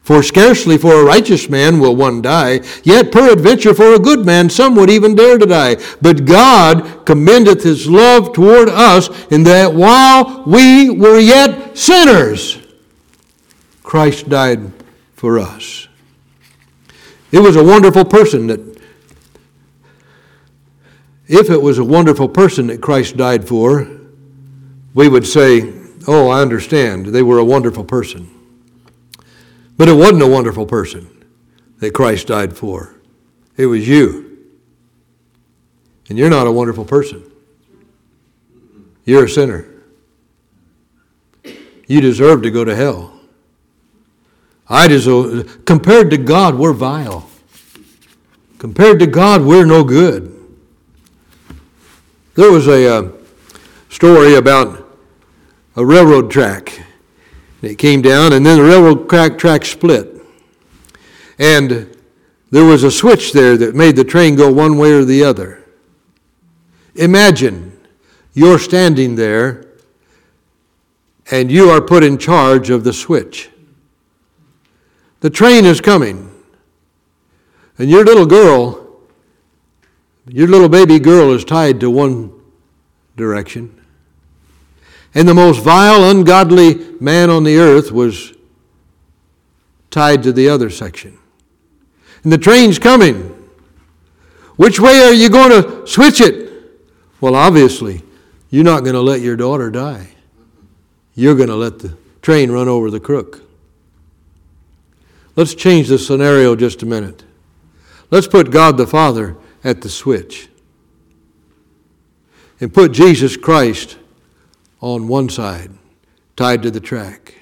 For 0.00 0.22
scarcely 0.22 0.78
for 0.78 0.94
a 0.94 1.04
righteous 1.04 1.50
man 1.50 1.78
will 1.78 1.94
one 1.94 2.22
die, 2.22 2.60
yet 2.82 3.12
peradventure 3.12 3.74
for 3.74 3.92
a 3.92 3.98
good 3.98 4.24
man 4.24 4.48
some 4.48 4.74
would 4.76 4.88
even 4.88 5.14
dare 5.14 5.36
to 5.36 5.44
die. 5.44 5.76
But 6.00 6.24
God 6.24 7.04
commendeth 7.04 7.64
his 7.64 7.86
love 7.86 8.32
toward 8.32 8.70
us 8.70 9.10
in 9.30 9.42
that 9.42 9.74
while 9.74 10.42
we 10.46 10.88
were 10.88 11.18
yet 11.18 11.76
sinners, 11.76 12.59
Christ 13.90 14.28
died 14.28 14.72
for 15.14 15.40
us. 15.40 15.88
It 17.32 17.40
was 17.40 17.56
a 17.56 17.64
wonderful 17.64 18.04
person 18.04 18.46
that 18.46 18.60
if 21.26 21.50
it 21.50 21.60
was 21.60 21.78
a 21.78 21.84
wonderful 21.84 22.28
person 22.28 22.68
that 22.68 22.80
Christ 22.80 23.16
died 23.16 23.48
for, 23.48 23.90
we 24.94 25.08
would 25.08 25.26
say, 25.26 25.72
Oh, 26.06 26.28
I 26.28 26.40
understand. 26.40 27.06
They 27.06 27.24
were 27.24 27.38
a 27.38 27.44
wonderful 27.44 27.82
person. 27.82 28.30
But 29.76 29.88
it 29.88 29.94
wasn't 29.94 30.22
a 30.22 30.28
wonderful 30.28 30.66
person 30.66 31.26
that 31.80 31.92
Christ 31.92 32.28
died 32.28 32.56
for, 32.56 32.94
it 33.56 33.66
was 33.66 33.88
you. 33.88 34.38
And 36.08 36.16
you're 36.16 36.30
not 36.30 36.46
a 36.46 36.52
wonderful 36.52 36.84
person, 36.84 37.28
you're 39.04 39.24
a 39.24 39.28
sinner. 39.28 39.66
You 41.88 42.00
deserve 42.00 42.42
to 42.42 42.52
go 42.52 42.64
to 42.64 42.76
hell. 42.76 43.09
I 44.70 44.86
deserve, 44.86 45.64
compared 45.64 46.10
to 46.10 46.16
God, 46.16 46.54
we're 46.54 46.72
vile. 46.72 47.28
Compared 48.58 49.00
to 49.00 49.06
God, 49.06 49.42
we're 49.42 49.66
no 49.66 49.82
good. 49.82 50.36
There 52.34 52.52
was 52.52 52.68
a 52.68 52.98
uh, 52.98 53.12
story 53.88 54.36
about 54.36 54.86
a 55.74 55.84
railroad 55.84 56.30
track. 56.30 56.86
It 57.62 57.76
came 57.76 58.00
down, 58.00 58.32
and 58.32 58.46
then 58.46 58.58
the 58.58 58.64
railroad 58.64 59.08
track, 59.08 59.36
track 59.36 59.64
split. 59.64 60.22
And 61.38 61.96
there 62.50 62.64
was 62.64 62.84
a 62.84 62.90
switch 62.90 63.32
there 63.32 63.56
that 63.56 63.74
made 63.74 63.96
the 63.96 64.04
train 64.04 64.36
go 64.36 64.52
one 64.52 64.78
way 64.78 64.92
or 64.92 65.04
the 65.04 65.24
other. 65.24 65.64
Imagine 66.94 67.78
you're 68.34 68.58
standing 68.58 69.16
there 69.16 69.66
and 71.30 71.50
you 71.50 71.70
are 71.70 71.80
put 71.80 72.02
in 72.02 72.18
charge 72.18 72.70
of 72.70 72.84
the 72.84 72.92
switch. 72.92 73.49
The 75.20 75.30
train 75.30 75.66
is 75.66 75.80
coming, 75.80 76.30
and 77.78 77.90
your 77.90 78.04
little 78.04 78.26
girl, 78.26 79.00
your 80.26 80.48
little 80.48 80.68
baby 80.68 80.98
girl, 80.98 81.32
is 81.32 81.44
tied 81.44 81.80
to 81.80 81.90
one 81.90 82.32
direction. 83.16 83.78
And 85.14 85.28
the 85.28 85.34
most 85.34 85.62
vile, 85.62 86.10
ungodly 86.10 86.96
man 87.00 87.30
on 87.30 87.44
the 87.44 87.58
earth 87.58 87.92
was 87.92 88.32
tied 89.90 90.22
to 90.22 90.32
the 90.32 90.48
other 90.48 90.70
section. 90.70 91.18
And 92.22 92.32
the 92.32 92.38
train's 92.38 92.78
coming. 92.78 93.36
Which 94.56 94.78
way 94.78 95.00
are 95.00 95.12
you 95.12 95.28
going 95.28 95.50
to 95.50 95.86
switch 95.86 96.20
it? 96.20 96.50
Well, 97.20 97.34
obviously, 97.34 98.02
you're 98.50 98.64
not 98.64 98.84
going 98.84 98.94
to 98.94 99.00
let 99.00 99.20
your 99.20 99.36
daughter 99.36 99.70
die. 99.70 100.08
You're 101.14 101.34
going 101.34 101.48
to 101.48 101.56
let 101.56 101.78
the 101.78 101.96
train 102.22 102.50
run 102.50 102.68
over 102.68 102.90
the 102.90 103.00
crook. 103.00 103.42
Let's 105.40 105.54
change 105.54 105.88
the 105.88 105.98
scenario 105.98 106.54
just 106.54 106.82
a 106.82 106.86
minute. 106.86 107.24
Let's 108.10 108.26
put 108.26 108.50
God 108.50 108.76
the 108.76 108.86
Father 108.86 109.38
at 109.64 109.80
the 109.80 109.88
switch 109.88 110.50
and 112.60 112.74
put 112.74 112.92
Jesus 112.92 113.38
Christ 113.38 113.96
on 114.82 115.08
one 115.08 115.30
side, 115.30 115.70
tied 116.36 116.62
to 116.64 116.70
the 116.70 116.78
track, 116.78 117.36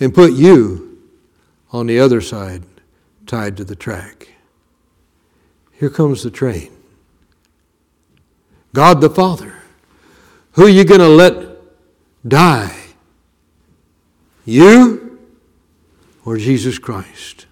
and 0.00 0.14
put 0.14 0.32
you 0.32 0.98
on 1.72 1.88
the 1.88 2.00
other 2.00 2.22
side, 2.22 2.62
tied 3.26 3.58
to 3.58 3.64
the 3.64 3.76
track. 3.76 4.28
Here 5.72 5.90
comes 5.90 6.22
the 6.22 6.30
train. 6.30 6.74
God 8.72 9.02
the 9.02 9.10
Father. 9.10 9.56
Who 10.52 10.64
are 10.64 10.70
you 10.70 10.84
going 10.84 11.02
to 11.02 11.08
let 11.08 11.58
die? 12.26 12.74
You 14.46 15.03
or 16.24 16.36
Jesus 16.36 16.78
Christ? 16.78 17.46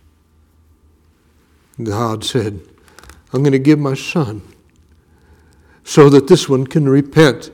God 1.83 2.25
said, 2.25 2.61
I'm 3.33 3.43
going 3.43 3.53
to 3.53 3.59
give 3.59 3.79
my 3.79 3.95
son 3.95 4.43
so 5.85 6.09
that 6.11 6.29
this 6.29 6.49
one 6.49 6.67
can 6.67 6.89
repent 6.89 7.51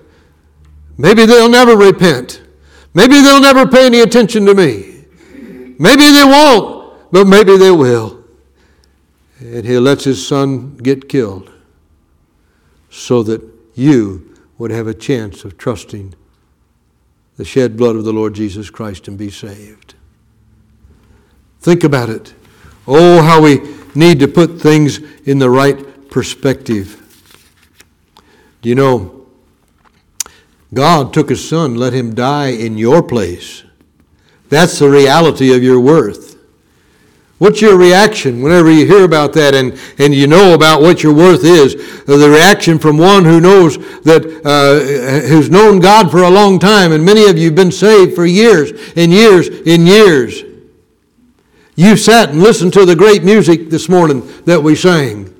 Maybe 0.98 1.24
they'll 1.24 1.48
never 1.48 1.76
repent. 1.76 2.42
Maybe 2.92 3.20
they'll 3.20 3.40
never 3.40 3.66
pay 3.66 3.86
any 3.86 4.00
attention 4.00 4.44
to 4.46 4.54
me. 4.54 5.04
Maybe 5.78 6.10
they 6.10 6.24
won't, 6.24 7.12
but 7.12 7.26
maybe 7.26 7.56
they 7.56 7.70
will. 7.70 8.24
And 9.38 9.64
he 9.64 9.78
lets 9.78 10.02
his 10.02 10.26
son 10.26 10.76
get 10.76 11.08
killed 11.08 11.52
so 12.90 13.22
that 13.22 13.40
you 13.74 14.34
would 14.58 14.72
have 14.72 14.88
a 14.88 14.94
chance 14.94 15.44
of 15.44 15.56
trusting 15.56 16.14
the 17.36 17.44
shed 17.44 17.76
blood 17.76 17.94
of 17.94 18.04
the 18.04 18.12
Lord 18.12 18.34
Jesus 18.34 18.68
Christ 18.68 19.06
and 19.06 19.16
be 19.16 19.30
saved. 19.30 19.94
Think 21.60 21.84
about 21.84 22.08
it. 22.08 22.34
Oh, 22.86 23.22
how 23.22 23.42
we 23.42 23.76
need 23.94 24.20
to 24.20 24.28
put 24.28 24.60
things 24.60 24.98
in 25.24 25.38
the 25.38 25.50
right 25.50 26.10
perspective. 26.10 26.94
Do 28.62 28.68
you 28.68 28.74
know? 28.74 29.26
God 30.72 31.12
took 31.12 31.30
his 31.30 31.46
son, 31.46 31.76
let 31.76 31.92
him 31.92 32.14
die 32.14 32.48
in 32.48 32.76
your 32.76 33.02
place. 33.02 33.64
That's 34.48 34.78
the 34.78 34.88
reality 34.88 35.54
of 35.54 35.62
your 35.62 35.80
worth. 35.80 36.36
What's 37.38 37.60
your 37.60 37.76
reaction 37.76 38.42
whenever 38.42 38.70
you 38.70 38.84
hear 38.84 39.04
about 39.04 39.32
that 39.34 39.54
and, 39.54 39.78
and 39.98 40.12
you 40.12 40.26
know 40.26 40.54
about 40.54 40.82
what 40.82 41.04
your 41.04 41.14
worth 41.14 41.44
is? 41.44 41.74
The 42.04 42.28
reaction 42.28 42.80
from 42.80 42.98
one 42.98 43.24
who 43.24 43.40
knows 43.40 43.76
that, 44.02 44.42
uh, 44.44 45.28
who's 45.28 45.48
known 45.48 45.78
God 45.78 46.10
for 46.10 46.24
a 46.24 46.30
long 46.30 46.58
time, 46.58 46.90
and 46.90 47.04
many 47.04 47.26
of 47.28 47.38
you 47.38 47.46
have 47.46 47.54
been 47.54 47.70
saved 47.70 48.16
for 48.16 48.26
years 48.26 48.72
and 48.96 49.12
years 49.12 49.48
and 49.48 49.86
years. 49.86 50.42
You 51.78 51.96
sat 51.96 52.30
and 52.30 52.42
listened 52.42 52.72
to 52.72 52.84
the 52.84 52.96
great 52.96 53.22
music 53.22 53.70
this 53.70 53.88
morning 53.88 54.26
that 54.46 54.60
we 54.60 54.74
sang. 54.74 55.32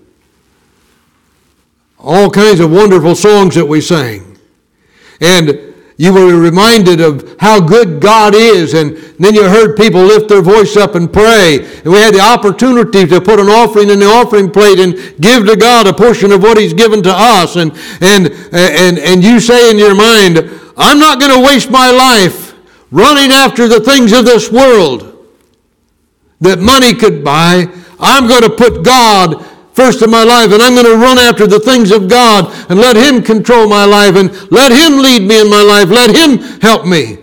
All 1.99 2.31
kinds 2.31 2.61
of 2.61 2.71
wonderful 2.71 3.17
songs 3.17 3.57
that 3.57 3.67
we 3.67 3.81
sang. 3.81 4.39
And 5.21 5.75
you 5.97 6.15
were 6.15 6.41
reminded 6.41 7.01
of 7.01 7.35
how 7.41 7.59
good 7.59 8.01
God 8.01 8.37
is, 8.37 8.75
and 8.75 8.97
then 9.19 9.35
you 9.35 9.49
heard 9.49 9.77
people 9.77 10.01
lift 10.01 10.29
their 10.29 10.41
voice 10.41 10.77
up 10.77 10.95
and 10.95 11.13
pray. 11.13 11.59
And 11.59 11.87
we 11.93 11.99
had 11.99 12.15
the 12.15 12.21
opportunity 12.21 13.05
to 13.05 13.21
put 13.21 13.41
an 13.41 13.49
offering 13.49 13.91
in 13.91 13.99
the 13.99 14.07
offering 14.07 14.53
plate 14.53 14.79
and 14.79 14.95
give 15.21 15.45
to 15.47 15.57
God 15.57 15.89
a 15.89 15.93
portion 15.93 16.31
of 16.31 16.41
what 16.41 16.57
He's 16.57 16.73
given 16.73 17.03
to 17.03 17.13
us. 17.13 17.57
And, 17.57 17.73
and, 18.01 18.29
and, 18.53 19.01
and 19.01 19.25
you 19.25 19.41
say 19.41 19.73
in 19.73 19.77
your 19.77 19.97
mind, 19.97 20.39
I'm 20.77 21.01
not 21.01 21.19
going 21.19 21.35
to 21.35 21.45
waste 21.45 21.69
my 21.69 21.91
life 21.91 22.55
running 22.93 23.33
after 23.33 23.67
the 23.67 23.81
things 23.81 24.13
of 24.13 24.25
this 24.25 24.53
world 24.53 25.08
that 26.41 26.59
money 26.59 26.95
could 26.95 27.25
buy. 27.25 27.67
I'm 27.99 28.29
going 28.29 28.43
to 28.43 28.51
put 28.51 28.85
God 28.85 29.45
first 29.73 30.03
in 30.03 30.11
my 30.11 30.25
life, 30.25 30.53
and 30.53 30.63
I'm 30.63 30.75
going 30.75 30.87
to 30.87 30.97
run 30.97 31.19
after 31.19 31.47
the 31.47 31.61
things 31.61 31.91
of 31.91 32.09
God 32.09 32.53
and 32.69 32.81
let 32.81 32.97
Him 32.97 33.23
control 33.23 33.69
my 33.69 33.85
life 33.85 34.17
and 34.17 34.31
let 34.51 34.73
Him 34.73 34.99
lead 34.99 35.23
me 35.23 35.41
in 35.41 35.51
my 35.51 35.63
life. 35.63 35.89
Let 35.89 36.15
Him 36.15 36.39
help 36.61 36.87
me. 36.87 37.19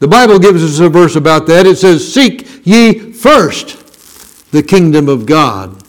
The 0.00 0.08
Bible 0.08 0.38
gives 0.38 0.62
us 0.62 0.78
a 0.78 0.88
verse 0.88 1.16
about 1.16 1.46
that. 1.46 1.66
It 1.66 1.76
says, 1.76 2.12
Seek 2.12 2.66
ye 2.66 3.12
first 3.12 4.50
the 4.52 4.62
kingdom 4.62 5.08
of 5.08 5.26
God 5.26 5.82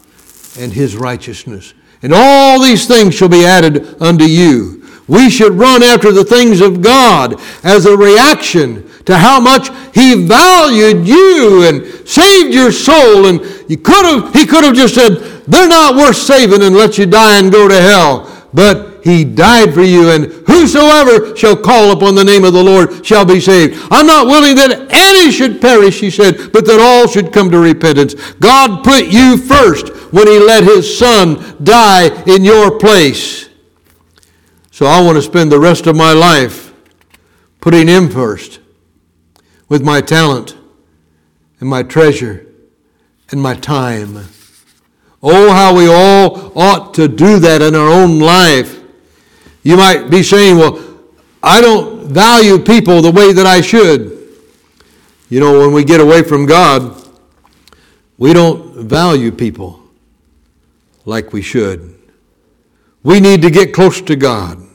and 0.59 0.73
His 0.73 0.95
righteousness, 0.95 1.73
and 2.01 2.13
all 2.13 2.61
these 2.61 2.87
things 2.87 3.15
shall 3.15 3.29
be 3.29 3.45
added 3.45 4.01
unto 4.01 4.25
you. 4.25 4.87
We 5.07 5.29
should 5.29 5.53
run 5.53 5.81
after 5.81 6.11
the 6.11 6.23
things 6.23 6.61
of 6.61 6.81
God 6.81 7.41
as 7.63 7.85
a 7.85 7.97
reaction 7.97 8.88
to 9.09 9.17
how 9.17 9.39
much 9.39 9.69
He 9.95 10.25
valued 10.25 11.07
you 11.07 11.63
and 11.67 12.07
saved 12.07 12.53
your 12.53 12.71
soul. 12.71 13.25
And 13.25 13.41
you 13.67 13.77
could 13.77 14.05
have, 14.05 14.33
He 14.33 14.45
could 14.45 14.63
have 14.63 14.75
just 14.75 14.93
said, 14.93 15.17
they're 15.47 15.67
not 15.67 15.95
worth 15.95 16.15
saving 16.15 16.61
and 16.61 16.75
let 16.75 16.99
you 16.99 17.07
die 17.07 17.39
and 17.39 17.51
go 17.51 17.67
to 17.67 17.81
hell. 17.81 18.47
But 18.53 19.03
he 19.03 19.23
died 19.23 19.73
for 19.73 19.81
you, 19.81 20.11
and 20.11 20.25
whosoever 20.47 21.35
shall 21.35 21.55
call 21.55 21.91
upon 21.91 22.13
the 22.13 22.23
name 22.23 22.43
of 22.43 22.53
the 22.53 22.63
Lord 22.63 23.03
shall 23.03 23.25
be 23.25 23.39
saved. 23.39 23.87
I'm 23.89 24.05
not 24.05 24.27
willing 24.27 24.55
that 24.57 24.87
any 24.91 25.31
should 25.31 25.61
perish, 25.61 25.99
he 25.99 26.11
said, 26.11 26.51
but 26.51 26.65
that 26.65 26.79
all 26.79 27.07
should 27.07 27.33
come 27.33 27.49
to 27.49 27.57
repentance. 27.57 28.13
God 28.33 28.83
put 28.83 29.07
you 29.07 29.37
first 29.37 29.89
when 30.13 30.27
he 30.27 30.37
let 30.37 30.63
his 30.63 30.97
son 30.97 31.57
die 31.63 32.09
in 32.25 32.43
your 32.43 32.77
place. 32.77 33.49
So 34.71 34.85
I 34.85 35.01
want 35.01 35.15
to 35.15 35.21
spend 35.21 35.51
the 35.51 35.59
rest 35.59 35.87
of 35.87 35.95
my 35.95 36.13
life 36.13 36.73
putting 37.61 37.87
him 37.87 38.09
first 38.09 38.59
with 39.69 39.83
my 39.83 40.01
talent 40.01 40.57
and 41.59 41.69
my 41.69 41.83
treasure 41.83 42.45
and 43.31 43.41
my 43.41 43.53
time. 43.53 44.25
Oh, 45.21 45.51
how 45.51 45.75
we 45.75 45.87
all 45.87 46.51
ought 46.57 46.93
to 46.95 47.07
do 47.07 47.39
that 47.39 47.61
in 47.61 47.75
our 47.75 47.89
own 47.89 48.19
life. 48.19 48.79
You 49.63 49.77
might 49.77 50.09
be 50.09 50.23
saying, 50.23 50.57
well, 50.57 50.83
I 51.43 51.61
don't 51.61 52.07
value 52.07 52.57
people 52.57 53.01
the 53.01 53.11
way 53.11 53.31
that 53.33 53.45
I 53.45 53.61
should. 53.61 54.17
You 55.29 55.39
know, 55.39 55.59
when 55.59 55.73
we 55.73 55.83
get 55.83 56.01
away 56.01 56.23
from 56.23 56.45
God, 56.45 56.95
we 58.17 58.33
don't 58.33 58.87
value 58.87 59.31
people 59.31 59.81
like 61.05 61.31
we 61.31 61.41
should. 61.41 61.95
We 63.03 63.19
need 63.19 63.41
to 63.43 63.51
get 63.51 63.73
close 63.73 64.01
to 64.01 64.15
God. 64.15 64.68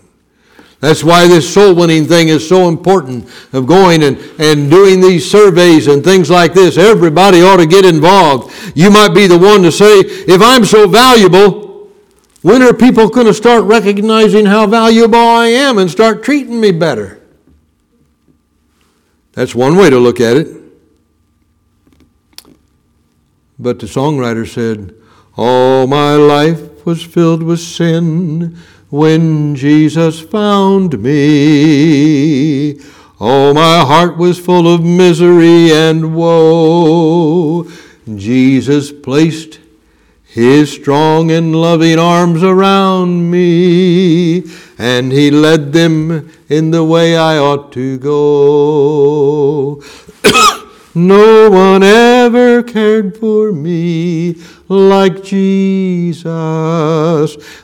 That's 0.84 1.02
why 1.02 1.26
this 1.26 1.52
soul 1.52 1.74
winning 1.74 2.04
thing 2.04 2.28
is 2.28 2.46
so 2.46 2.68
important 2.68 3.26
of 3.54 3.66
going 3.66 4.02
and, 4.02 4.18
and 4.38 4.70
doing 4.70 5.00
these 5.00 5.28
surveys 5.30 5.86
and 5.86 6.04
things 6.04 6.28
like 6.28 6.52
this. 6.52 6.76
Everybody 6.76 7.40
ought 7.40 7.56
to 7.56 7.66
get 7.66 7.86
involved. 7.86 8.52
You 8.74 8.90
might 8.90 9.14
be 9.14 9.26
the 9.26 9.38
one 9.38 9.62
to 9.62 9.72
say, 9.72 10.00
if 10.00 10.42
I'm 10.42 10.64
so 10.64 10.86
valuable, 10.86 11.64
When 12.44 12.60
are 12.60 12.74
people 12.74 13.08
going 13.08 13.26
to 13.26 13.32
start 13.32 13.64
recognizing 13.64 14.44
how 14.44 14.66
valuable 14.66 15.16
I 15.16 15.46
am 15.46 15.78
and 15.78 15.90
start 15.90 16.22
treating 16.22 16.60
me 16.60 16.72
better? 16.72 17.22
That's 19.32 19.54
one 19.54 19.76
way 19.76 19.88
to 19.88 19.98
look 19.98 20.20
at 20.20 20.36
it. 20.36 20.48
But 23.58 23.78
the 23.78 23.86
songwriter 23.86 24.46
said, 24.46 24.94
All 25.38 25.86
my 25.86 26.16
life 26.16 26.84
was 26.84 27.02
filled 27.02 27.42
with 27.42 27.60
sin 27.60 28.58
when 28.94 29.56
Jesus 29.56 30.20
found 30.20 31.02
me. 31.02 32.78
Oh, 33.18 33.52
my 33.52 33.80
heart 33.80 34.16
was 34.16 34.38
full 34.38 34.72
of 34.72 34.84
misery 34.84 35.72
and 35.72 36.14
woe. 36.14 37.68
Jesus 38.14 38.92
placed 38.92 39.58
his 40.22 40.70
strong 40.70 41.32
and 41.32 41.60
loving 41.60 41.98
arms 41.98 42.44
around 42.44 43.32
me, 43.32 44.44
and 44.78 45.10
he 45.10 45.28
led 45.28 45.72
them 45.72 46.30
in 46.48 46.70
the 46.70 46.84
way 46.84 47.16
I 47.16 47.36
ought 47.36 47.72
to 47.72 47.98
go. 47.98 49.82
no 50.94 51.50
one 51.50 51.82
ever 51.82 52.62
cared 52.62 53.16
for 53.16 53.50
me 53.50 54.36
like 54.68 55.22
Jesus. 55.22 56.24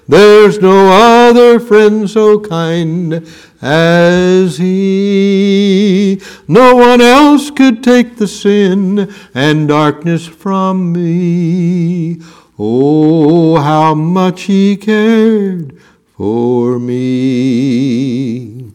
There's 0.08 0.58
no 0.60 0.88
other 0.92 1.19
friend 1.60 2.08
so 2.08 2.40
kind 2.40 3.26
as 3.62 4.58
he. 4.58 6.20
No 6.48 6.74
one 6.74 7.00
else 7.00 7.50
could 7.50 7.82
take 7.82 8.16
the 8.16 8.26
sin 8.28 9.12
and 9.34 9.68
darkness 9.68 10.26
from 10.26 10.92
me. 10.92 12.20
Oh, 12.58 13.56
how 13.56 13.94
much 13.94 14.42
he 14.42 14.76
cared 14.76 15.78
for 16.16 16.78
me. 16.78 18.72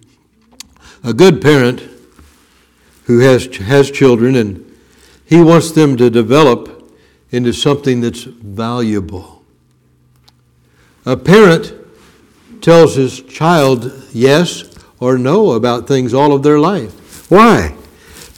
A 1.03 1.13
good 1.13 1.41
parent 1.41 1.83
who 3.03 3.19
has, 3.19 3.45
has 3.57 3.91
children 3.91 4.35
and 4.35 4.65
he 5.25 5.41
wants 5.41 5.71
them 5.71 5.97
to 5.97 6.09
develop 6.09 6.91
into 7.31 7.53
something 7.53 8.01
that's 8.01 8.23
valuable. 8.23 9.43
A 11.05 11.15
parent 11.15 11.73
tells 12.65 12.95
his 12.95 13.21
child 13.21 13.93
yes 14.11 14.63
or 14.99 15.19
no 15.19 15.51
about 15.51 15.87
things 15.87 16.15
all 16.15 16.33
of 16.33 16.41
their 16.41 16.57
life. 16.57 17.29
Why? 17.29 17.75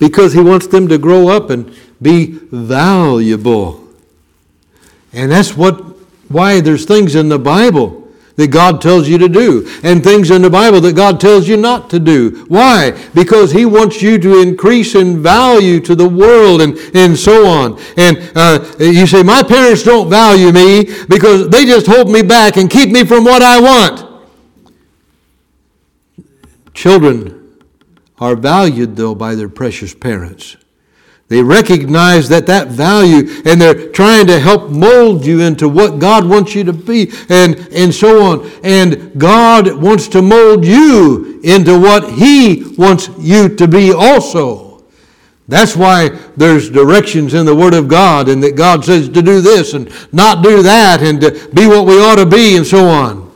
Because 0.01 0.33
he 0.33 0.41
wants 0.41 0.67
them 0.67 0.89
to 0.89 0.97
grow 0.97 1.29
up 1.29 1.49
and 1.49 1.73
be 2.01 2.33
valuable. 2.51 3.87
And 5.13 5.31
that's 5.31 5.55
what 5.55 5.79
why 6.27 6.59
there's 6.59 6.83
things 6.83 7.15
in 7.15 7.29
the 7.29 7.39
Bible 7.39 8.05
that 8.35 8.49
God 8.49 8.81
tells 8.81 9.07
you 9.07 9.17
to 9.17 9.29
do 9.29 9.65
and 9.81 10.03
things 10.03 10.29
in 10.29 10.41
the 10.41 10.49
Bible 10.49 10.81
that 10.81 10.93
God 10.93 11.21
tells 11.21 11.47
you 11.47 11.55
not 11.55 11.89
to 11.91 11.97
do. 11.97 12.43
Why? 12.49 13.01
Because 13.13 13.53
He 13.53 13.65
wants 13.65 14.01
you 14.01 14.19
to 14.19 14.41
increase 14.41 14.93
in 14.93 15.23
value 15.23 15.79
to 15.79 15.95
the 15.95 16.07
world 16.07 16.61
and, 16.61 16.77
and 16.93 17.17
so 17.17 17.47
on. 17.47 17.79
And 17.95 18.29
uh, 18.35 18.75
you 18.77 19.07
say, 19.07 19.23
My 19.23 19.41
parents 19.41 19.83
don't 19.83 20.09
value 20.09 20.51
me 20.51 20.93
because 21.07 21.47
they 21.47 21.63
just 21.63 21.87
hold 21.87 22.11
me 22.11 22.23
back 22.23 22.57
and 22.57 22.69
keep 22.69 22.89
me 22.89 23.05
from 23.05 23.23
what 23.23 23.41
I 23.41 23.61
want. 23.61 24.06
Children 26.77 27.57
are 28.19 28.35
valued, 28.35 28.97
though, 28.97 29.15
by 29.15 29.33
their 29.33 29.49
precious 29.49 29.95
parents. 29.95 30.57
They 31.27 31.41
recognize 31.41 32.29
that 32.29 32.45
that 32.45 32.67
value 32.67 33.41
and 33.45 33.59
they're 33.59 33.89
trying 33.89 34.27
to 34.27 34.39
help 34.39 34.69
mold 34.69 35.25
you 35.25 35.41
into 35.41 35.67
what 35.67 35.97
God 35.97 36.29
wants 36.29 36.53
you 36.53 36.63
to 36.65 36.73
be 36.73 37.11
and, 37.29 37.55
and 37.71 37.91
so 37.91 38.21
on. 38.21 38.51
And 38.63 39.19
God 39.19 39.73
wants 39.73 40.07
to 40.09 40.21
mold 40.21 40.63
you 40.63 41.41
into 41.43 41.79
what 41.79 42.11
He 42.11 42.75
wants 42.77 43.09
you 43.17 43.49
to 43.55 43.67
be 43.67 43.91
also. 43.91 44.83
That's 45.47 45.75
why 45.75 46.09
there's 46.37 46.69
directions 46.69 47.33
in 47.33 47.47
the 47.47 47.55
Word 47.55 47.73
of 47.73 47.87
God 47.87 48.29
and 48.29 48.43
that 48.43 48.55
God 48.55 48.85
says 48.85 49.09
to 49.09 49.23
do 49.23 49.41
this 49.41 49.73
and 49.73 49.91
not 50.13 50.43
do 50.43 50.61
that 50.61 51.01
and 51.01 51.19
to 51.21 51.31
be 51.55 51.65
what 51.65 51.87
we 51.87 51.99
ought 51.99 52.17
to 52.17 52.27
be 52.27 52.55
and 52.55 52.67
so 52.67 52.87
on. 52.87 53.31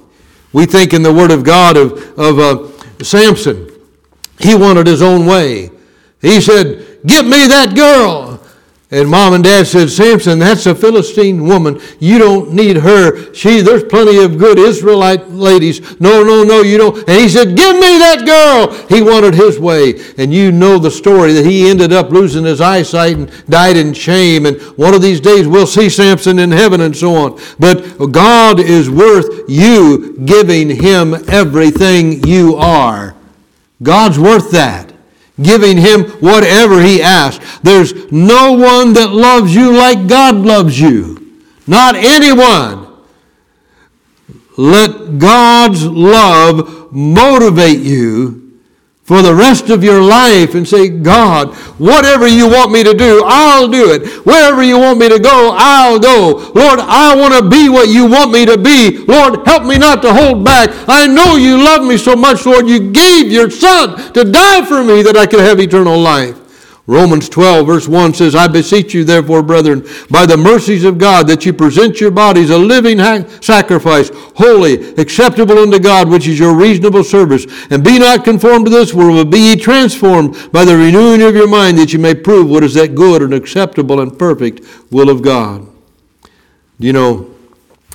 We 0.53 0.67
think 0.67 0.93
in 0.93 1.01
the 1.01 1.13
Word 1.13 1.31
of 1.31 1.43
God 1.43 1.75
of, 1.75 2.19
of 2.19 2.39
uh, 2.39 2.70
Samson. 3.03 3.69
He 4.39 4.55
wanted 4.55 4.87
his 4.87 5.01
own 5.01 5.25
way. 5.25 5.69
He 6.21 6.41
said, 6.41 6.99
Get 7.05 7.25
me 7.25 7.47
that 7.47 7.75
girl. 7.75 8.30
And 8.93 9.09
mom 9.09 9.31
and 9.31 9.41
dad 9.41 9.67
said, 9.67 9.89
Samson, 9.89 10.39
that's 10.39 10.65
a 10.65 10.75
Philistine 10.75 11.45
woman. 11.45 11.79
You 11.99 12.17
don't 12.17 12.51
need 12.51 12.75
her. 12.75 13.33
She, 13.33 13.61
there's 13.61 13.85
plenty 13.85 14.21
of 14.21 14.37
good 14.37 14.59
Israelite 14.59 15.29
ladies. 15.29 15.79
No, 16.01 16.21
no, 16.23 16.43
no, 16.43 16.61
you 16.61 16.77
don't. 16.77 16.97
And 17.07 17.17
he 17.17 17.29
said, 17.29 17.55
Give 17.55 17.75
me 17.75 17.97
that 17.99 18.25
girl. 18.25 18.73
He 18.89 19.01
wanted 19.01 19.33
his 19.33 19.57
way. 19.57 19.93
And 20.17 20.33
you 20.33 20.51
know 20.51 20.77
the 20.77 20.91
story 20.91 21.31
that 21.31 21.45
he 21.45 21.69
ended 21.69 21.93
up 21.93 22.09
losing 22.09 22.43
his 22.43 22.59
eyesight 22.59 23.15
and 23.15 23.45
died 23.47 23.77
in 23.77 23.93
shame. 23.93 24.45
And 24.45 24.59
one 24.77 24.93
of 24.93 25.01
these 25.01 25.21
days 25.21 25.47
we'll 25.47 25.67
see 25.67 25.87
Samson 25.87 26.37
in 26.37 26.51
heaven 26.51 26.81
and 26.81 26.95
so 26.95 27.15
on. 27.15 27.39
But 27.59 28.11
God 28.11 28.59
is 28.59 28.89
worth 28.89 29.49
you 29.49 30.17
giving 30.25 30.69
him 30.69 31.13
everything 31.29 32.27
you 32.27 32.55
are. 32.57 33.15
God's 33.81 34.19
worth 34.19 34.51
that 34.51 34.90
giving 35.43 35.77
him 35.77 36.03
whatever 36.19 36.81
he 36.81 37.01
asks. 37.01 37.59
There's 37.61 38.11
no 38.11 38.53
one 38.53 38.93
that 38.93 39.11
loves 39.11 39.55
you 39.55 39.75
like 39.75 40.07
God 40.07 40.35
loves 40.35 40.79
you. 40.79 41.41
Not 41.67 41.95
anyone. 41.95 42.87
Let 44.57 45.17
God's 45.17 45.85
love 45.85 46.91
motivate 46.91 47.79
you 47.79 48.40
for 49.11 49.21
the 49.21 49.35
rest 49.35 49.69
of 49.69 49.83
your 49.83 50.01
life 50.01 50.55
and 50.55 50.65
say, 50.65 50.87
God, 50.87 51.53
whatever 51.77 52.29
you 52.29 52.47
want 52.47 52.71
me 52.71 52.81
to 52.81 52.93
do, 52.93 53.21
I'll 53.25 53.67
do 53.67 53.91
it. 53.91 54.07
Wherever 54.25 54.63
you 54.63 54.79
want 54.79 54.99
me 54.99 55.09
to 55.09 55.19
go, 55.19 55.53
I'll 55.53 55.99
go. 55.99 56.49
Lord, 56.55 56.79
I 56.79 57.13
want 57.13 57.33
to 57.33 57.49
be 57.49 57.67
what 57.67 57.89
you 57.89 58.05
want 58.05 58.31
me 58.31 58.45
to 58.45 58.57
be. 58.57 58.99
Lord, 58.99 59.45
help 59.45 59.65
me 59.65 59.77
not 59.77 60.01
to 60.03 60.13
hold 60.13 60.45
back. 60.45 60.69
I 60.87 61.07
know 61.07 61.35
you 61.35 61.57
love 61.57 61.83
me 61.85 61.97
so 61.97 62.15
much, 62.15 62.45
Lord. 62.45 62.69
You 62.69 62.89
gave 62.93 63.29
your 63.29 63.49
Son 63.49 64.13
to 64.13 64.23
die 64.23 64.63
for 64.63 64.81
me 64.81 65.01
that 65.01 65.17
I 65.17 65.25
could 65.25 65.41
have 65.41 65.59
eternal 65.59 65.99
life. 65.99 66.37
Romans 66.87 67.29
12, 67.29 67.67
verse 67.67 67.87
1 67.87 68.15
says, 68.15 68.35
I 68.35 68.47
beseech 68.47 68.93
you, 68.93 69.03
therefore, 69.03 69.43
brethren, 69.43 69.85
by 70.09 70.25
the 70.25 70.35
mercies 70.35 70.83
of 70.83 70.97
God, 70.97 71.27
that 71.27 71.45
you 71.45 71.53
present 71.53 72.01
your 72.01 72.09
bodies 72.09 72.49
a 72.49 72.57
living 72.57 72.97
sacrifice, 73.41 74.09
holy, 74.35 74.93
acceptable 74.95 75.59
unto 75.59 75.77
God, 75.79 76.09
which 76.09 76.27
is 76.27 76.39
your 76.39 76.55
reasonable 76.55 77.03
service. 77.03 77.45
And 77.69 77.83
be 77.83 77.99
not 77.99 78.25
conformed 78.25 78.65
to 78.65 78.71
this 78.71 78.95
world, 78.95 79.15
but 79.15 79.31
be 79.31 79.49
ye 79.49 79.55
transformed 79.57 80.51
by 80.51 80.65
the 80.65 80.75
renewing 80.75 81.21
of 81.21 81.35
your 81.35 81.47
mind, 81.47 81.77
that 81.77 81.93
you 81.93 81.99
may 81.99 82.15
prove 82.15 82.49
what 82.49 82.63
is 82.63 82.73
that 82.73 82.95
good 82.95 83.21
and 83.21 83.33
acceptable 83.33 84.01
and 84.01 84.17
perfect 84.17 84.61
will 84.91 85.09
of 85.11 85.21
God. 85.21 85.67
You 86.79 86.93
know, 86.93 87.35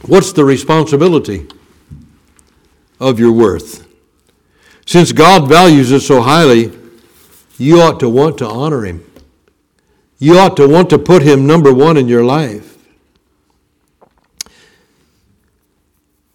what's 0.07 0.33
the 0.33 0.45
responsibility 0.45 1.49
of 3.01 3.19
your 3.19 3.33
worth? 3.33 3.85
Since 4.87 5.11
God 5.11 5.49
values 5.49 5.93
us 5.93 6.07
so 6.07 6.23
highly, 6.23 6.73
you 7.59 7.81
ought 7.81 8.01
to 8.01 8.09
want 8.09 8.39
to 8.39 8.47
honor 8.47 8.85
him. 8.85 9.05
You 10.19 10.39
ought 10.39 10.57
to 10.57 10.69
want 10.69 10.91
to 10.91 10.99
put 10.99 11.23
him 11.23 11.47
number 11.47 11.73
one 11.73 11.97
in 11.97 12.09
your 12.09 12.25
life. 12.25 12.77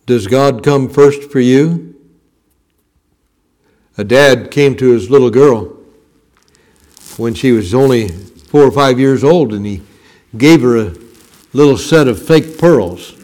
Does 0.05 0.27
God 0.27 0.63
come 0.63 0.89
first 0.89 1.31
for 1.31 1.39
you? 1.39 1.95
A 3.97 4.03
dad 4.03 4.51
came 4.51 4.75
to 4.77 4.91
his 4.91 5.09
little 5.09 5.29
girl 5.29 5.77
when 7.17 7.33
she 7.33 7.51
was 7.51 7.73
only 7.73 8.07
four 8.07 8.63
or 8.63 8.71
five 8.71 8.99
years 8.99 9.23
old 9.23 9.53
and 9.53 9.65
he 9.65 9.81
gave 10.37 10.61
her 10.61 10.77
a 10.77 10.95
little 11.53 11.77
set 11.77 12.07
of 12.07 12.21
fake 12.21 12.57
pearls. 12.57 13.15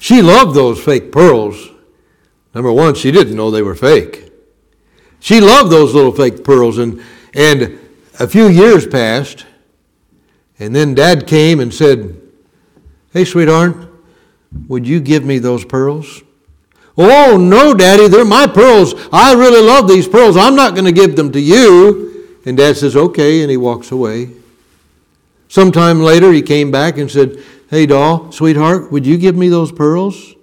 She 0.00 0.22
loved 0.22 0.56
those 0.56 0.82
fake 0.82 1.12
pearls. 1.12 1.70
Number 2.54 2.72
one, 2.72 2.94
she 2.94 3.12
didn't 3.12 3.36
know 3.36 3.50
they 3.50 3.62
were 3.62 3.74
fake. 3.74 4.31
She 5.22 5.40
loved 5.40 5.70
those 5.70 5.94
little 5.94 6.10
fake 6.10 6.42
pearls. 6.42 6.78
And, 6.78 7.00
and 7.32 7.78
a 8.18 8.26
few 8.26 8.48
years 8.48 8.84
passed, 8.84 9.46
and 10.58 10.74
then 10.74 10.96
Dad 10.96 11.28
came 11.28 11.60
and 11.60 11.72
said, 11.72 12.20
Hey, 13.12 13.24
sweetheart, 13.24 13.76
would 14.66 14.84
you 14.84 14.98
give 14.98 15.24
me 15.24 15.38
those 15.38 15.64
pearls? 15.64 16.22
Oh, 16.98 17.38
no, 17.38 17.72
Daddy, 17.72 18.08
they're 18.08 18.24
my 18.24 18.48
pearls. 18.48 18.94
I 19.12 19.34
really 19.34 19.64
love 19.64 19.86
these 19.86 20.08
pearls. 20.08 20.36
I'm 20.36 20.56
not 20.56 20.74
going 20.74 20.86
to 20.86 20.92
give 20.92 21.14
them 21.14 21.30
to 21.32 21.40
you. 21.40 22.40
And 22.44 22.56
Dad 22.56 22.76
says, 22.76 22.96
Okay, 22.96 23.42
and 23.42 23.50
he 23.50 23.56
walks 23.56 23.92
away. 23.92 24.30
Sometime 25.46 26.00
later, 26.00 26.32
he 26.32 26.42
came 26.42 26.72
back 26.72 26.98
and 26.98 27.08
said, 27.08 27.40
Hey, 27.70 27.86
doll, 27.86 28.32
sweetheart, 28.32 28.90
would 28.90 29.06
you 29.06 29.16
give 29.18 29.36
me 29.36 29.48
those 29.48 29.70
pearls? 29.70 30.34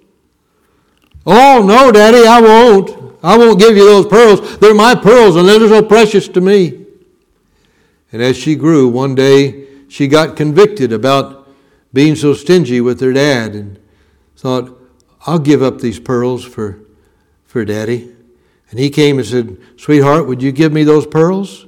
Oh, 1.26 1.62
no, 1.66 1.92
Daddy, 1.92 2.26
I 2.26 2.40
won't. 2.40 2.99
I 3.22 3.36
won't 3.36 3.58
give 3.58 3.76
you 3.76 3.84
those 3.84 4.06
pearls. 4.06 4.58
They're 4.58 4.74
my 4.74 4.94
pearls, 4.94 5.36
and 5.36 5.48
they're 5.48 5.68
so 5.68 5.82
precious 5.82 6.26
to 6.28 6.40
me. 6.40 6.86
And 8.12 8.22
as 8.22 8.36
she 8.36 8.56
grew, 8.56 8.88
one 8.88 9.14
day 9.14 9.66
she 9.88 10.08
got 10.08 10.36
convicted 10.36 10.92
about 10.92 11.48
being 11.92 12.16
so 12.16 12.32
stingy 12.32 12.80
with 12.80 13.00
her 13.00 13.12
dad. 13.12 13.54
And 13.54 13.78
thought, 14.36 14.76
I'll 15.26 15.38
give 15.38 15.62
up 15.62 15.80
these 15.80 16.00
pearls 16.00 16.44
for, 16.44 16.78
for 17.44 17.64
Daddy. 17.64 18.14
And 18.70 18.78
he 18.78 18.88
came 18.88 19.18
and 19.18 19.26
said, 19.26 19.58
Sweetheart, 19.76 20.26
would 20.26 20.42
you 20.42 20.52
give 20.52 20.72
me 20.72 20.84
those 20.84 21.06
pearls? 21.06 21.66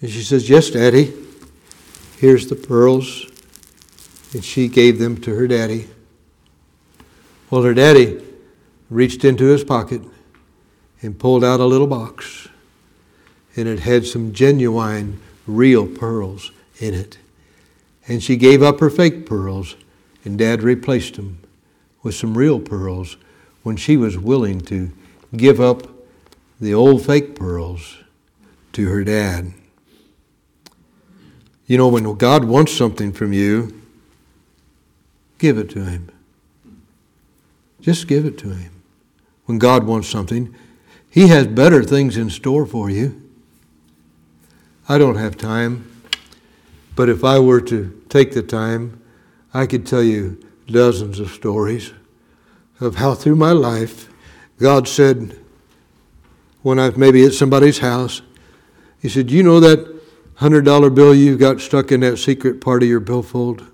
And 0.00 0.10
she 0.10 0.22
says, 0.22 0.50
Yes, 0.50 0.70
Daddy. 0.70 1.14
Here's 2.18 2.48
the 2.48 2.56
pearls. 2.56 3.26
And 4.34 4.44
she 4.44 4.68
gave 4.68 4.98
them 4.98 5.20
to 5.22 5.34
her 5.34 5.46
daddy. 5.46 5.88
Well, 7.50 7.62
her 7.62 7.74
daddy 7.74 8.24
reached 8.90 9.24
into 9.24 9.44
his 9.44 9.62
pocket 9.62 10.02
and 11.04 11.18
pulled 11.18 11.44
out 11.44 11.60
a 11.60 11.66
little 11.66 11.86
box. 11.86 12.48
And 13.56 13.68
it 13.68 13.80
had 13.80 14.06
some 14.06 14.32
genuine, 14.32 15.20
real 15.46 15.86
pearls 15.86 16.50
in 16.78 16.94
it. 16.94 17.18
And 18.08 18.22
she 18.22 18.36
gave 18.36 18.62
up 18.62 18.80
her 18.80 18.90
fake 18.90 19.26
pearls, 19.26 19.76
and 20.24 20.38
Dad 20.38 20.62
replaced 20.62 21.14
them 21.16 21.38
with 22.02 22.14
some 22.14 22.36
real 22.36 22.58
pearls 22.58 23.16
when 23.62 23.76
she 23.76 23.96
was 23.96 24.18
willing 24.18 24.60
to 24.62 24.90
give 25.36 25.60
up 25.60 25.88
the 26.60 26.74
old 26.74 27.04
fake 27.04 27.34
pearls 27.34 27.98
to 28.72 28.88
her 28.88 29.04
dad. 29.04 29.52
You 31.66 31.78
know, 31.78 31.88
when 31.88 32.14
God 32.16 32.44
wants 32.44 32.72
something 32.72 33.12
from 33.12 33.32
you, 33.32 33.80
give 35.38 35.56
it 35.58 35.70
to 35.70 35.84
Him. 35.84 36.10
Just 37.80 38.06
give 38.06 38.26
it 38.26 38.36
to 38.38 38.50
Him. 38.50 38.70
When 39.46 39.58
God 39.58 39.84
wants 39.84 40.08
something, 40.08 40.54
He 41.14 41.28
has 41.28 41.46
better 41.46 41.84
things 41.84 42.16
in 42.16 42.28
store 42.28 42.66
for 42.66 42.90
you. 42.90 43.22
I 44.88 44.98
don't 44.98 45.14
have 45.14 45.36
time, 45.36 45.88
but 46.96 47.08
if 47.08 47.22
I 47.22 47.38
were 47.38 47.60
to 47.60 48.02
take 48.08 48.32
the 48.32 48.42
time, 48.42 49.00
I 49.54 49.66
could 49.66 49.86
tell 49.86 50.02
you 50.02 50.44
dozens 50.66 51.20
of 51.20 51.30
stories 51.30 51.92
of 52.80 52.96
how 52.96 53.14
through 53.14 53.36
my 53.36 53.52
life 53.52 54.12
God 54.58 54.88
said, 54.88 55.38
when 56.62 56.80
I 56.80 56.90
maybe 56.90 57.24
at 57.24 57.32
somebody's 57.32 57.78
house, 57.78 58.20
He 59.00 59.08
said, 59.08 59.30
You 59.30 59.44
know 59.44 59.60
that 59.60 59.86
$100 60.38 60.94
bill 60.96 61.14
you've 61.14 61.38
got 61.38 61.60
stuck 61.60 61.92
in 61.92 62.00
that 62.00 62.16
secret 62.16 62.60
part 62.60 62.82
of 62.82 62.88
your 62.88 62.98
billfold? 62.98 63.64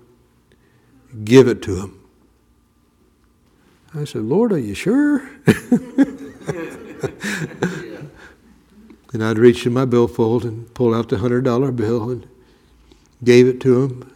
Give 1.23 1.47
it 1.47 1.63
to 1.63 1.81
him. 1.81 2.07
I 3.95 4.03
said, 4.03 4.21
Lord, 4.21 4.53
are 4.53 4.59
you 4.59 4.75
sure? 4.75 5.27
and 9.13 9.23
I'd 9.23 9.37
reach 9.37 9.65
in 9.65 9.73
my 9.73 9.85
billfold 9.85 10.45
and 10.45 10.73
pull 10.73 10.93
out 10.93 11.09
the 11.09 11.17
$100 11.17 11.75
bill 11.75 12.09
and 12.09 12.27
gave 13.23 13.47
it 13.47 13.59
to 13.61 13.83
him. 13.83 14.13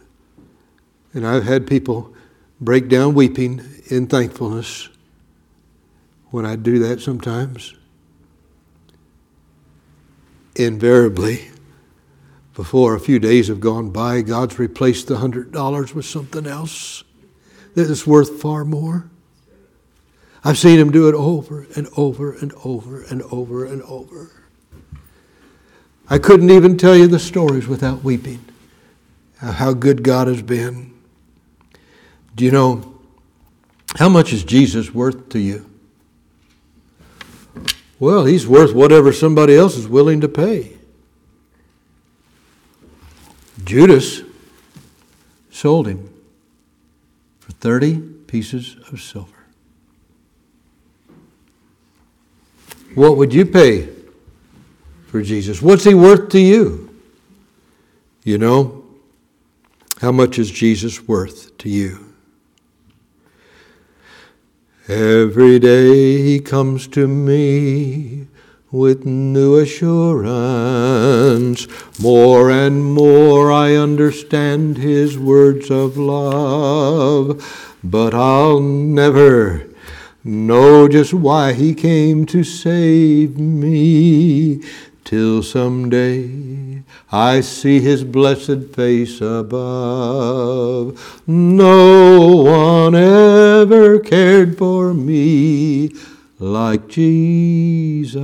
And 1.12 1.26
I've 1.26 1.44
had 1.44 1.66
people 1.66 2.14
break 2.60 2.88
down 2.88 3.14
weeping 3.14 3.62
in 3.88 4.06
thankfulness 4.06 4.88
when 6.30 6.44
I 6.44 6.56
do 6.56 6.78
that 6.80 7.00
sometimes. 7.00 7.74
Invariably, 10.54 11.48
before 12.54 12.94
a 12.94 13.00
few 13.00 13.18
days 13.18 13.48
have 13.48 13.60
gone 13.60 13.90
by, 13.90 14.22
God's 14.22 14.58
replaced 14.58 15.08
the 15.08 15.18
hundred 15.18 15.52
dollars 15.52 15.94
with 15.94 16.06
something 16.06 16.46
else 16.46 17.04
that 17.74 17.90
is 17.90 18.06
worth 18.06 18.40
far 18.40 18.64
more. 18.64 19.10
I've 20.46 20.58
seen 20.58 20.78
him 20.78 20.92
do 20.92 21.08
it 21.08 21.14
over 21.16 21.66
and 21.74 21.88
over 21.96 22.30
and 22.30 22.52
over 22.64 23.02
and 23.02 23.20
over 23.32 23.64
and 23.64 23.82
over. 23.82 24.30
I 26.08 26.18
couldn't 26.18 26.50
even 26.50 26.78
tell 26.78 26.94
you 26.94 27.08
the 27.08 27.18
stories 27.18 27.66
without 27.66 28.04
weeping. 28.04 28.44
Uh, 29.42 29.50
how 29.50 29.72
good 29.72 30.04
God 30.04 30.28
has 30.28 30.42
been. 30.42 30.94
Do 32.36 32.44
you 32.44 32.52
know 32.52 33.00
how 33.96 34.08
much 34.08 34.32
is 34.32 34.44
Jesus 34.44 34.94
worth 34.94 35.30
to 35.30 35.40
you? 35.40 35.68
Well, 37.98 38.24
he's 38.24 38.46
worth 38.46 38.72
whatever 38.72 39.12
somebody 39.12 39.56
else 39.56 39.76
is 39.76 39.88
willing 39.88 40.20
to 40.20 40.28
pay. 40.28 40.76
Judas 43.64 44.22
sold 45.50 45.88
him 45.88 46.08
for 47.40 47.50
30 47.50 47.98
pieces 48.28 48.76
of 48.92 49.00
silver. 49.00 49.35
What 52.96 53.18
would 53.18 53.34
you 53.34 53.44
pay 53.44 53.90
for 55.08 55.20
Jesus? 55.20 55.60
What's 55.60 55.84
he 55.84 55.92
worth 55.92 56.30
to 56.30 56.40
you? 56.40 56.88
You 58.24 58.38
know, 58.38 58.86
how 60.00 60.12
much 60.12 60.38
is 60.38 60.50
Jesus 60.50 61.06
worth 61.06 61.58
to 61.58 61.68
you? 61.68 62.14
Every 64.88 65.58
day 65.58 66.22
he 66.22 66.40
comes 66.40 66.88
to 66.88 67.06
me 67.06 68.28
with 68.70 69.04
new 69.04 69.58
assurance. 69.58 71.66
More 72.00 72.50
and 72.50 72.82
more 72.82 73.52
I 73.52 73.74
understand 73.74 74.78
his 74.78 75.18
words 75.18 75.70
of 75.70 75.98
love, 75.98 77.76
but 77.84 78.14
I'll 78.14 78.60
never 78.60 79.65
know 80.26 80.88
just 80.88 81.14
why 81.14 81.52
he 81.52 81.74
came 81.74 82.26
to 82.26 82.42
save 82.42 83.38
me 83.38 84.60
till 85.04 85.42
someday 85.42 86.82
I 87.12 87.40
see 87.40 87.80
his 87.80 88.02
blessed 88.02 88.74
face 88.74 89.20
above. 89.20 91.22
No 91.26 92.42
one 92.42 92.96
ever 92.96 94.00
cared 94.00 94.58
for 94.58 94.92
me 94.92 95.92
like 96.40 96.88
Jesus. 96.88 98.18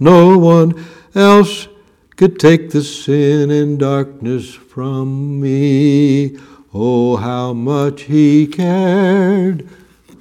No 0.00 0.38
one 0.38 0.84
else 1.14 1.68
could 2.16 2.40
take 2.40 2.70
the 2.70 2.82
sin 2.82 3.52
and 3.52 3.78
darkness 3.78 4.52
from 4.52 5.40
me. 5.40 6.36
Oh, 6.72 7.16
how 7.16 7.52
much 7.52 8.02
he 8.02 8.48
cared 8.48 9.68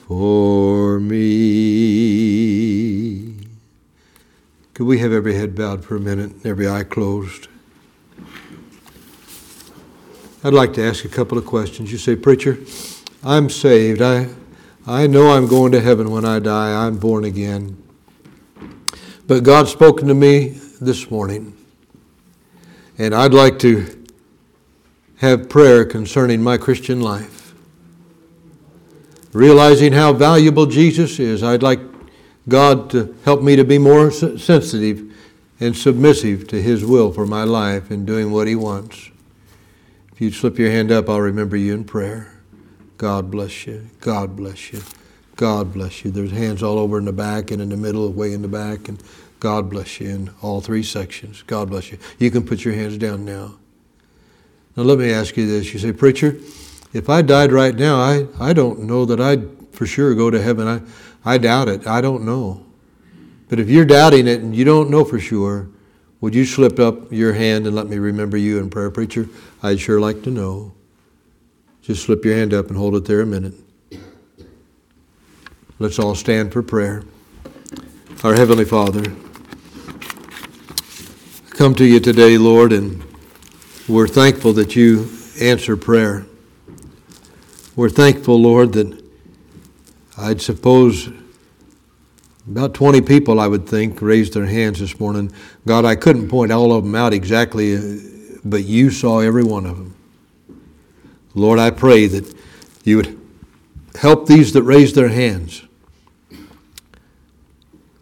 for 0.08 1.00
me. 1.00 1.94
Could 4.74 4.86
we 4.86 5.00
have 5.00 5.12
every 5.12 5.36
head 5.36 5.56
bowed 5.56 5.86
for 5.86 5.96
a 5.96 6.00
minute, 6.00 6.32
and 6.32 6.46
every 6.46 6.68
eye 6.68 6.84
closed? 6.84 7.48
I'd 10.44 10.54
like 10.54 10.74
to 10.74 10.84
ask 10.84 11.06
a 11.06 11.10
couple 11.10 11.38
of 11.38 11.46
questions. 11.46 11.92
You 11.92 11.98
say, 11.98 12.18
Preacher, 12.18 12.58
I'm 13.24 13.50
saved. 13.50 14.02
I, 14.02 14.28
I 14.86 15.08
know 15.08 15.32
I'm 15.32 15.48
going 15.48 15.72
to 15.72 15.80
heaven 15.80 16.12
when 16.12 16.26
I 16.26 16.40
die. 16.40 16.86
I'm 16.86 16.98
born 16.98 17.24
again. 17.24 17.82
But 19.26 19.44
God's 19.44 19.72
spoken 19.72 20.10
to 20.10 20.14
me 20.14 20.50
this 20.82 21.10
morning, 21.10 21.56
and 22.98 23.16
I'd 23.16 23.34
like 23.34 23.58
to 23.60 23.86
have 25.18 25.48
prayer 25.48 25.86
concerning 25.86 26.44
my 26.44 26.58
Christian 26.58 27.00
life. 27.00 27.33
Realizing 29.34 29.94
how 29.94 30.14
valuable 30.14 30.68
Jesus 30.68 31.20
is, 31.20 31.42
I'd 31.42 31.64
like 31.64 31.80
God 32.48 32.90
to 32.92 33.16
help 33.26 33.42
me 33.42 33.56
to 33.56 33.64
be 33.64 33.78
more 33.78 34.12
sensitive 34.12 35.12
and 35.60 35.76
submissive 35.76 36.48
to 36.50 36.62
His 36.62 36.86
will 36.86 37.12
for 37.12 37.26
my 37.26 37.44
life 37.44 37.90
and 37.90 38.06
doing 38.06 38.32
what 38.32 38.48
He 38.48 38.56
wants. 38.56 39.10
If 40.12 40.22
you'd 40.22 40.36
slip 40.36 40.60
your 40.60 40.70
hand 40.70 40.92
up, 40.92 41.10
I'll 41.10 41.22
remember 41.22 41.58
you 41.58 41.74
in 41.74 41.84
prayer. 41.84 42.32
God 42.98 43.32
bless 43.32 43.66
you. 43.66 43.90
God 44.02 44.36
bless 44.36 44.72
you. 44.72 44.82
God 45.36 45.74
bless 45.74 46.06
you. 46.06 46.12
There's 46.12 46.32
hands 46.32 46.62
all 46.62 46.78
over 46.78 47.00
in 47.00 47.06
the 47.06 47.14
back 47.14 47.50
and 47.50 47.62
in 47.62 47.70
the 47.70 47.78
middle, 47.78 48.12
way 48.12 48.34
in 48.34 48.44
the 48.44 48.48
back, 48.48 48.88
and 48.88 49.02
God 49.40 49.70
bless 49.70 50.00
you 50.00 50.10
in 50.10 50.30
all 50.42 50.62
three 50.62 50.84
sections. 50.84 51.42
God 51.44 51.70
bless 51.70 51.92
you. 51.92 51.98
You 52.20 52.30
can 52.30 52.46
put 52.46 52.64
your 52.64 52.76
hands 52.76 52.98
down 52.98 53.26
now. 53.26 53.56
Now, 54.78 54.84
let 54.84 55.00
me 55.00 55.12
ask 55.12 55.36
you 55.36 55.48
this. 55.48 55.74
You 55.74 55.80
say, 55.80 55.92
Preacher, 55.92 56.38
if 56.94 57.10
I 57.10 57.22
died 57.22 57.52
right 57.52 57.76
now, 57.76 57.98
I, 57.98 58.28
I 58.40 58.54
don't 58.54 58.82
know 58.82 59.04
that 59.06 59.20
I'd 59.20 59.50
for 59.74 59.88
sure 59.88 60.14
go 60.14 60.30
to 60.30 60.42
heaven. 60.42 60.68
I, 60.68 60.82
I 61.26 61.38
doubt 61.40 61.68
it. 61.68 61.88
I 61.88 62.00
don't 62.00 62.24
know. 62.24 62.66
But 63.50 63.60
if 63.60 63.70
you're 63.70 63.86
doubting 63.86 64.28
it 64.28 64.42
and 64.42 64.56
you 64.56 64.64
don't 64.64 64.90
know 64.90 65.04
for 65.04 65.20
sure, 65.20 65.70
would 66.22 66.34
you 66.34 66.46
slip 66.46 66.80
up 66.80 67.12
your 67.12 67.34
hand 67.34 67.68
and 67.68 67.76
let 67.76 67.88
me 67.88 67.98
remember 67.98 68.38
you 68.38 68.60
in 68.60 68.70
prayer, 68.70 68.90
Preacher? 68.90 69.28
I'd 69.62 69.80
sure 69.80 70.00
like 70.00 70.24
to 70.24 70.30
know. 70.30 70.74
Just 71.82 72.06
slip 72.06 72.24
your 72.24 72.36
hand 72.36 72.54
up 72.54 72.70
and 72.70 72.78
hold 72.78 72.96
it 72.96 73.06
there 73.06 73.22
a 73.22 73.26
minute. 73.26 73.56
Let's 75.80 76.00
all 76.00 76.16
stand 76.16 76.54
for 76.54 76.64
prayer. 76.64 77.04
Our 78.24 78.36
Heavenly 78.36 78.64
Father, 78.64 79.04
come 81.50 81.76
to 81.76 81.84
you 81.84 82.00
today, 82.00 82.38
Lord, 82.38 82.72
and 82.72 83.04
we're 83.90 84.08
thankful 84.08 84.54
that 84.54 84.78
you 84.78 85.10
answer 85.42 85.76
prayer. 85.76 86.26
We're 87.76 87.90
thankful, 87.90 88.40
Lord, 88.40 88.74
that 88.74 89.04
I'd 90.16 90.42
suppose 90.42 91.10
about 92.48 92.76
20 92.76 93.02
people, 93.02 93.40
I 93.40 93.48
would 93.48 93.68
think, 93.68 94.00
raised 94.00 94.34
their 94.34 94.46
hands 94.46 94.80
this 94.80 95.00
morning. 95.00 95.32
God, 95.66 95.84
I 95.84 95.96
couldn't 95.96 96.30
point 96.30 96.52
all 96.52 96.72
of 96.72 96.84
them 96.84 96.94
out 96.94 97.14
exactly, 97.14 97.76
uh, 97.76 98.00
but 98.46 98.66
you 98.66 98.92
saw 98.92 99.22
every 99.22 99.44
one 99.44 99.66
of 99.66 99.78
them. 99.78 99.96
Lord, 101.34 101.58
I 101.58 101.72
pray 101.72 102.06
that 102.06 102.32
you 102.84 102.98
would 102.98 103.20
help 104.00 104.28
these 104.28 104.54
that 104.54 104.62
raise 104.62 104.94
their 104.94 105.10
hands. 105.10 105.64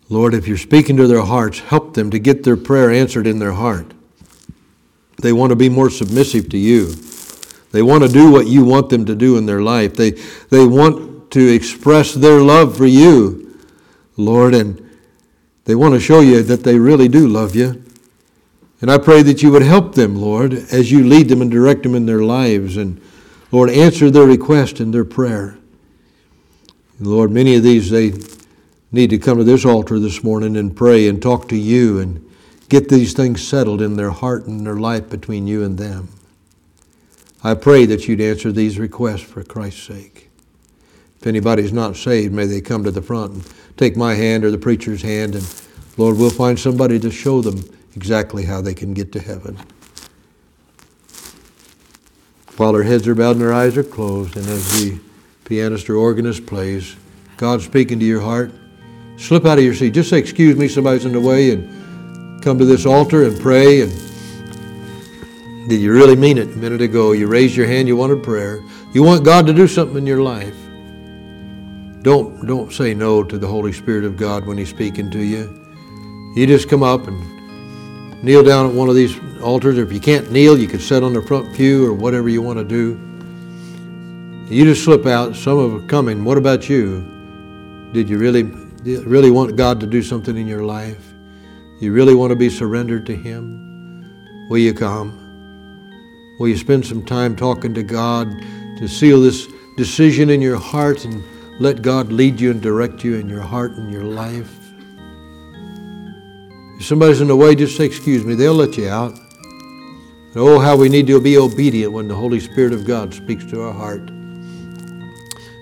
Lord, 0.10 0.34
if 0.34 0.50
you're 0.50 0.58
speaking 0.58 0.98
to 0.98 1.08
their 1.08 1.24
hearts, 1.24 1.60
help 1.60 1.94
them 1.94 2.12
to 2.12 2.20
get 2.20 2.44
their 2.44 2.58
prayer 2.58 2.92
answered 2.92 3.26
in 3.26 3.40
their 3.40 3.54
heart. 3.54 3.94
They 5.22 5.32
want 5.32 5.52
to 5.52 5.56
be 5.56 5.70
more 5.70 5.90
submissive 5.90 6.50
to 6.50 6.58
you. 6.58 6.94
They 7.72 7.82
want 7.82 8.04
to 8.04 8.10
do 8.10 8.32
what 8.32 8.48
you 8.48 8.66
want 8.66 8.90
them 8.90 9.06
to 9.06 9.16
do 9.16 9.38
in 9.38 9.46
their 9.46 9.62
life. 9.62 9.96
They, 9.96 10.12
they 10.50 10.66
want 10.66 11.32
to 11.32 11.54
express 11.54 12.14
their 12.14 12.42
love 12.42 12.76
for 12.76 12.86
you, 12.86 13.58
Lord, 14.18 14.54
and 14.54 14.90
they 15.66 15.76
want 15.76 15.94
to 15.94 16.00
show 16.00 16.20
you 16.20 16.44
that 16.44 16.64
they 16.64 16.78
really 16.78 17.08
do 17.08 17.28
love 17.28 17.56
you. 17.56 17.84
And 18.82 18.92
I 18.92 18.98
pray 18.98 19.22
that 19.22 19.44
you 19.44 19.52
would 19.52 19.62
help 19.62 19.96
them, 19.96 20.16
Lord, 20.16 20.54
as 20.54 20.92
you 20.92 21.06
lead 21.06 21.30
them 21.30 21.42
and 21.42 21.52
direct 21.52 21.84
them 21.84 21.96
in 21.96 22.08
their 22.08 22.24
lives. 22.24 22.78
And, 22.78 23.00
Lord, 23.52 23.70
answer 23.70 24.10
their 24.10 24.26
request 24.26 24.80
and 24.80 24.94
their 24.94 25.06
prayer. 25.06 25.58
Lord, 27.00 27.32
many 27.32 27.56
of 27.56 27.64
these, 27.64 27.90
they 27.90 28.14
need 28.92 29.12
to 29.12 29.18
come 29.18 29.38
to 29.38 29.44
this 29.44 29.66
altar 29.66 30.00
this 30.00 30.24
morning 30.24 30.58
and 30.58 30.76
pray 30.76 31.08
and 31.08 31.22
talk 31.22 31.48
to 31.50 31.56
you 31.56 32.00
and 32.00 32.28
get 32.70 32.90
these 32.90 33.14
things 33.14 33.48
settled 33.48 33.82
in 33.82 33.96
their 33.96 34.12
heart 34.12 34.48
and 34.48 34.66
their 34.66 34.78
life 34.78 35.10
between 35.10 35.48
you 35.48 35.64
and 35.64 35.78
them. 35.78 36.10
I 37.44 37.56
pray 37.56 37.86
that 37.88 38.08
you'd 38.08 38.22
answer 38.22 38.52
these 38.52 38.78
requests 38.78 39.22
for 39.22 39.44
Christ's 39.44 39.84
sake. 39.84 40.30
If 41.20 41.28
anybody's 41.28 41.74
not 41.74 41.96
saved, 41.96 42.34
may 42.34 42.46
they 42.46 42.62
come 42.62 42.84
to 42.84 42.92
the 42.92 43.02
front 43.02 43.34
and 43.34 43.54
take 43.78 43.98
my 43.98 44.14
hand 44.14 44.44
or 44.44 44.52
the 44.52 44.58
preacher's 44.58 45.02
hand, 45.02 45.36
and 45.36 45.64
Lord, 45.98 46.18
we'll 46.18 46.30
find 46.30 46.60
somebody 46.60 47.00
to 47.00 47.12
show 47.12 47.42
them 47.42 47.64
exactly 47.96 48.46
how 48.46 48.62
they 48.62 48.74
can 48.74 48.94
get 48.94 49.12
to 49.14 49.20
heaven. 49.20 49.58
While 52.58 52.74
their 52.74 52.84
heads 52.84 53.08
are 53.08 53.16
bowed 53.16 53.32
and 53.32 53.42
their 53.42 53.54
eyes 53.54 53.76
are 53.78 53.84
closed, 53.84 54.38
and 54.38 54.48
as 54.48 54.80
the 54.80 55.00
pianist 55.46 55.90
or 55.90 55.96
organist 55.96 56.46
plays, 56.46 56.96
God 57.38 57.62
speaking 57.62 58.00
to 58.00 58.06
your 58.06 58.22
heart, 58.22 58.52
slip 59.18 59.46
out 59.46 59.58
of 59.58 59.64
your 59.64 59.74
seat. 59.74 59.96
Just 59.96 60.10
say, 60.10 60.20
Excuse 60.20 60.56
me, 60.56 60.68
somebody's 60.68 61.06
in 61.06 61.14
the 61.14 61.20
way, 61.20 61.52
and 61.52 62.44
come 62.44 62.60
to 62.60 62.66
this 62.66 62.86
altar 62.86 63.24
and 63.24 63.40
pray. 63.40 63.82
And 63.82 64.11
did 65.68 65.80
you 65.80 65.94
really 65.94 66.16
mean 66.16 66.38
it 66.38 66.48
a 66.48 66.58
minute 66.58 66.82
ago? 66.82 67.12
You 67.12 67.28
raised 67.28 67.56
your 67.56 67.68
hand, 67.68 67.88
you 67.88 67.96
wanted 67.96 68.24
prayer. 68.24 68.64
You 68.94 69.04
want 69.04 69.24
God 69.24 69.46
to 69.48 69.54
do 69.54 69.68
something 69.68 69.98
in 69.98 70.08
your 70.08 70.22
life. 70.22 70.56
Don't, 72.02 72.48
don't 72.48 72.74
say 72.74 72.96
no 72.96 73.24
to 73.24 73.38
the 73.38 73.48
Holy 73.48 73.72
Spirit 73.72 74.04
of 74.04 74.18
God 74.18 74.48
when 74.48 74.58
He's 74.58 74.70
speaking 74.70 75.12
to 75.12 75.20
you. 75.20 75.58
You 76.36 76.48
just 76.48 76.68
come 76.68 76.82
up 76.82 77.08
and 77.08 78.24
kneel 78.24 78.44
down 78.44 78.68
at 78.68 78.74
one 78.74 78.90
of 78.90 78.96
these 78.96 79.20
altars. 79.42 79.78
Or 79.78 79.84
if 79.84 79.94
you 79.94 80.00
can't 80.00 80.32
kneel, 80.32 80.58
you 80.58 80.68
can 80.68 80.80
sit 80.80 81.04
on 81.04 81.14
the 81.14 81.22
front 81.22 81.56
pew 81.56 81.86
or 81.86 81.94
whatever 81.94 82.28
you 82.28 82.42
want 82.42 82.58
to 82.58 82.66
do. 82.66 83.00
You 84.52 84.66
just 84.66 84.84
slip 84.84 85.06
out. 85.06 85.36
Some 85.36 85.60
of 85.60 85.72
them 85.72 85.88
coming. 85.88 86.24
What 86.24 86.38
about 86.38 86.70
you? 86.70 87.92
Did 87.94 88.10
you 88.10 88.18
really, 88.18 88.44
really 88.44 89.30
want 89.30 89.56
God 89.56 89.80
to 89.82 89.86
do 89.86 90.02
something 90.02 90.36
in 90.36 90.48
your 90.48 90.64
life? 90.64 91.14
You 91.80 91.94
really 91.94 92.16
want 92.16 92.32
to 92.32 92.36
be 92.36 92.50
surrendered 92.50 93.06
to 93.06 93.16
Him? 93.16 94.48
Will 94.50 94.58
you 94.58 94.74
come? 94.74 95.21
Will 96.42 96.48
you 96.48 96.58
spend 96.58 96.84
some 96.84 97.06
time 97.06 97.36
talking 97.36 97.72
to 97.76 97.84
God 97.84 98.28
to 98.80 98.88
seal 98.88 99.22
this 99.22 99.48
decision 99.78 100.32
in 100.32 100.42
your 100.42 100.58
heart 100.58 101.06
and 101.06 101.24
let 101.62 101.84
God 101.84 102.12
lead 102.12 102.40
you 102.40 102.50
and 102.50 102.60
direct 102.60 103.04
you 103.04 103.18
in 103.18 103.30
your 103.30 103.42
heart 103.42 103.74
and 103.74 103.94
your 103.94 104.06
life. 104.06 104.58
If 106.80 106.86
somebody's 106.88 107.22
in 107.22 107.28
the 107.28 107.36
way, 107.36 107.54
just 107.54 107.78
say, 107.78 107.86
Excuse 107.86 108.26
me, 108.26 108.34
they'll 108.34 108.56
let 108.56 108.76
you 108.76 108.90
out. 108.90 109.12
And 109.12 110.38
oh, 110.38 110.58
how 110.58 110.76
we 110.76 110.90
need 110.90 111.06
to 111.06 111.22
be 111.22 111.38
obedient 111.38 111.94
when 111.94 112.08
the 112.08 112.16
Holy 112.16 112.40
Spirit 112.40 112.74
of 112.74 112.88
God 112.88 113.14
speaks 113.14 113.46
to 113.52 113.62
our 113.62 113.74
heart. 113.74 114.10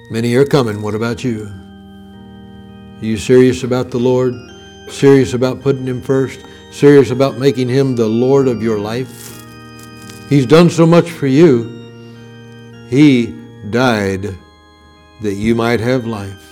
Many 0.10 0.34
are 0.36 0.46
coming. 0.46 0.82
What 0.82 0.96
about 0.96 1.26
you? 1.26 1.52
Are 3.02 3.06
you 3.06 3.18
serious 3.18 3.64
about 3.64 3.92
the 3.92 4.00
Lord? 4.00 4.34
Serious 4.90 5.34
about 5.34 5.62
putting 5.62 5.86
Him 5.86 6.02
first? 6.02 6.40
Serious 6.72 7.12
about 7.12 7.38
making 7.38 7.68
Him 7.68 7.98
the 7.98 8.08
Lord 8.08 8.48
of 8.48 8.64
your 8.64 8.80
life? 8.80 9.29
He's 10.30 10.46
done 10.46 10.70
so 10.70 10.86
much 10.86 11.10
for 11.10 11.26
you. 11.26 11.68
He 12.90 13.36
died 13.72 14.38
that 15.24 15.34
you 15.34 15.56
might 15.56 15.80
have 15.80 16.06
life. 16.06 16.49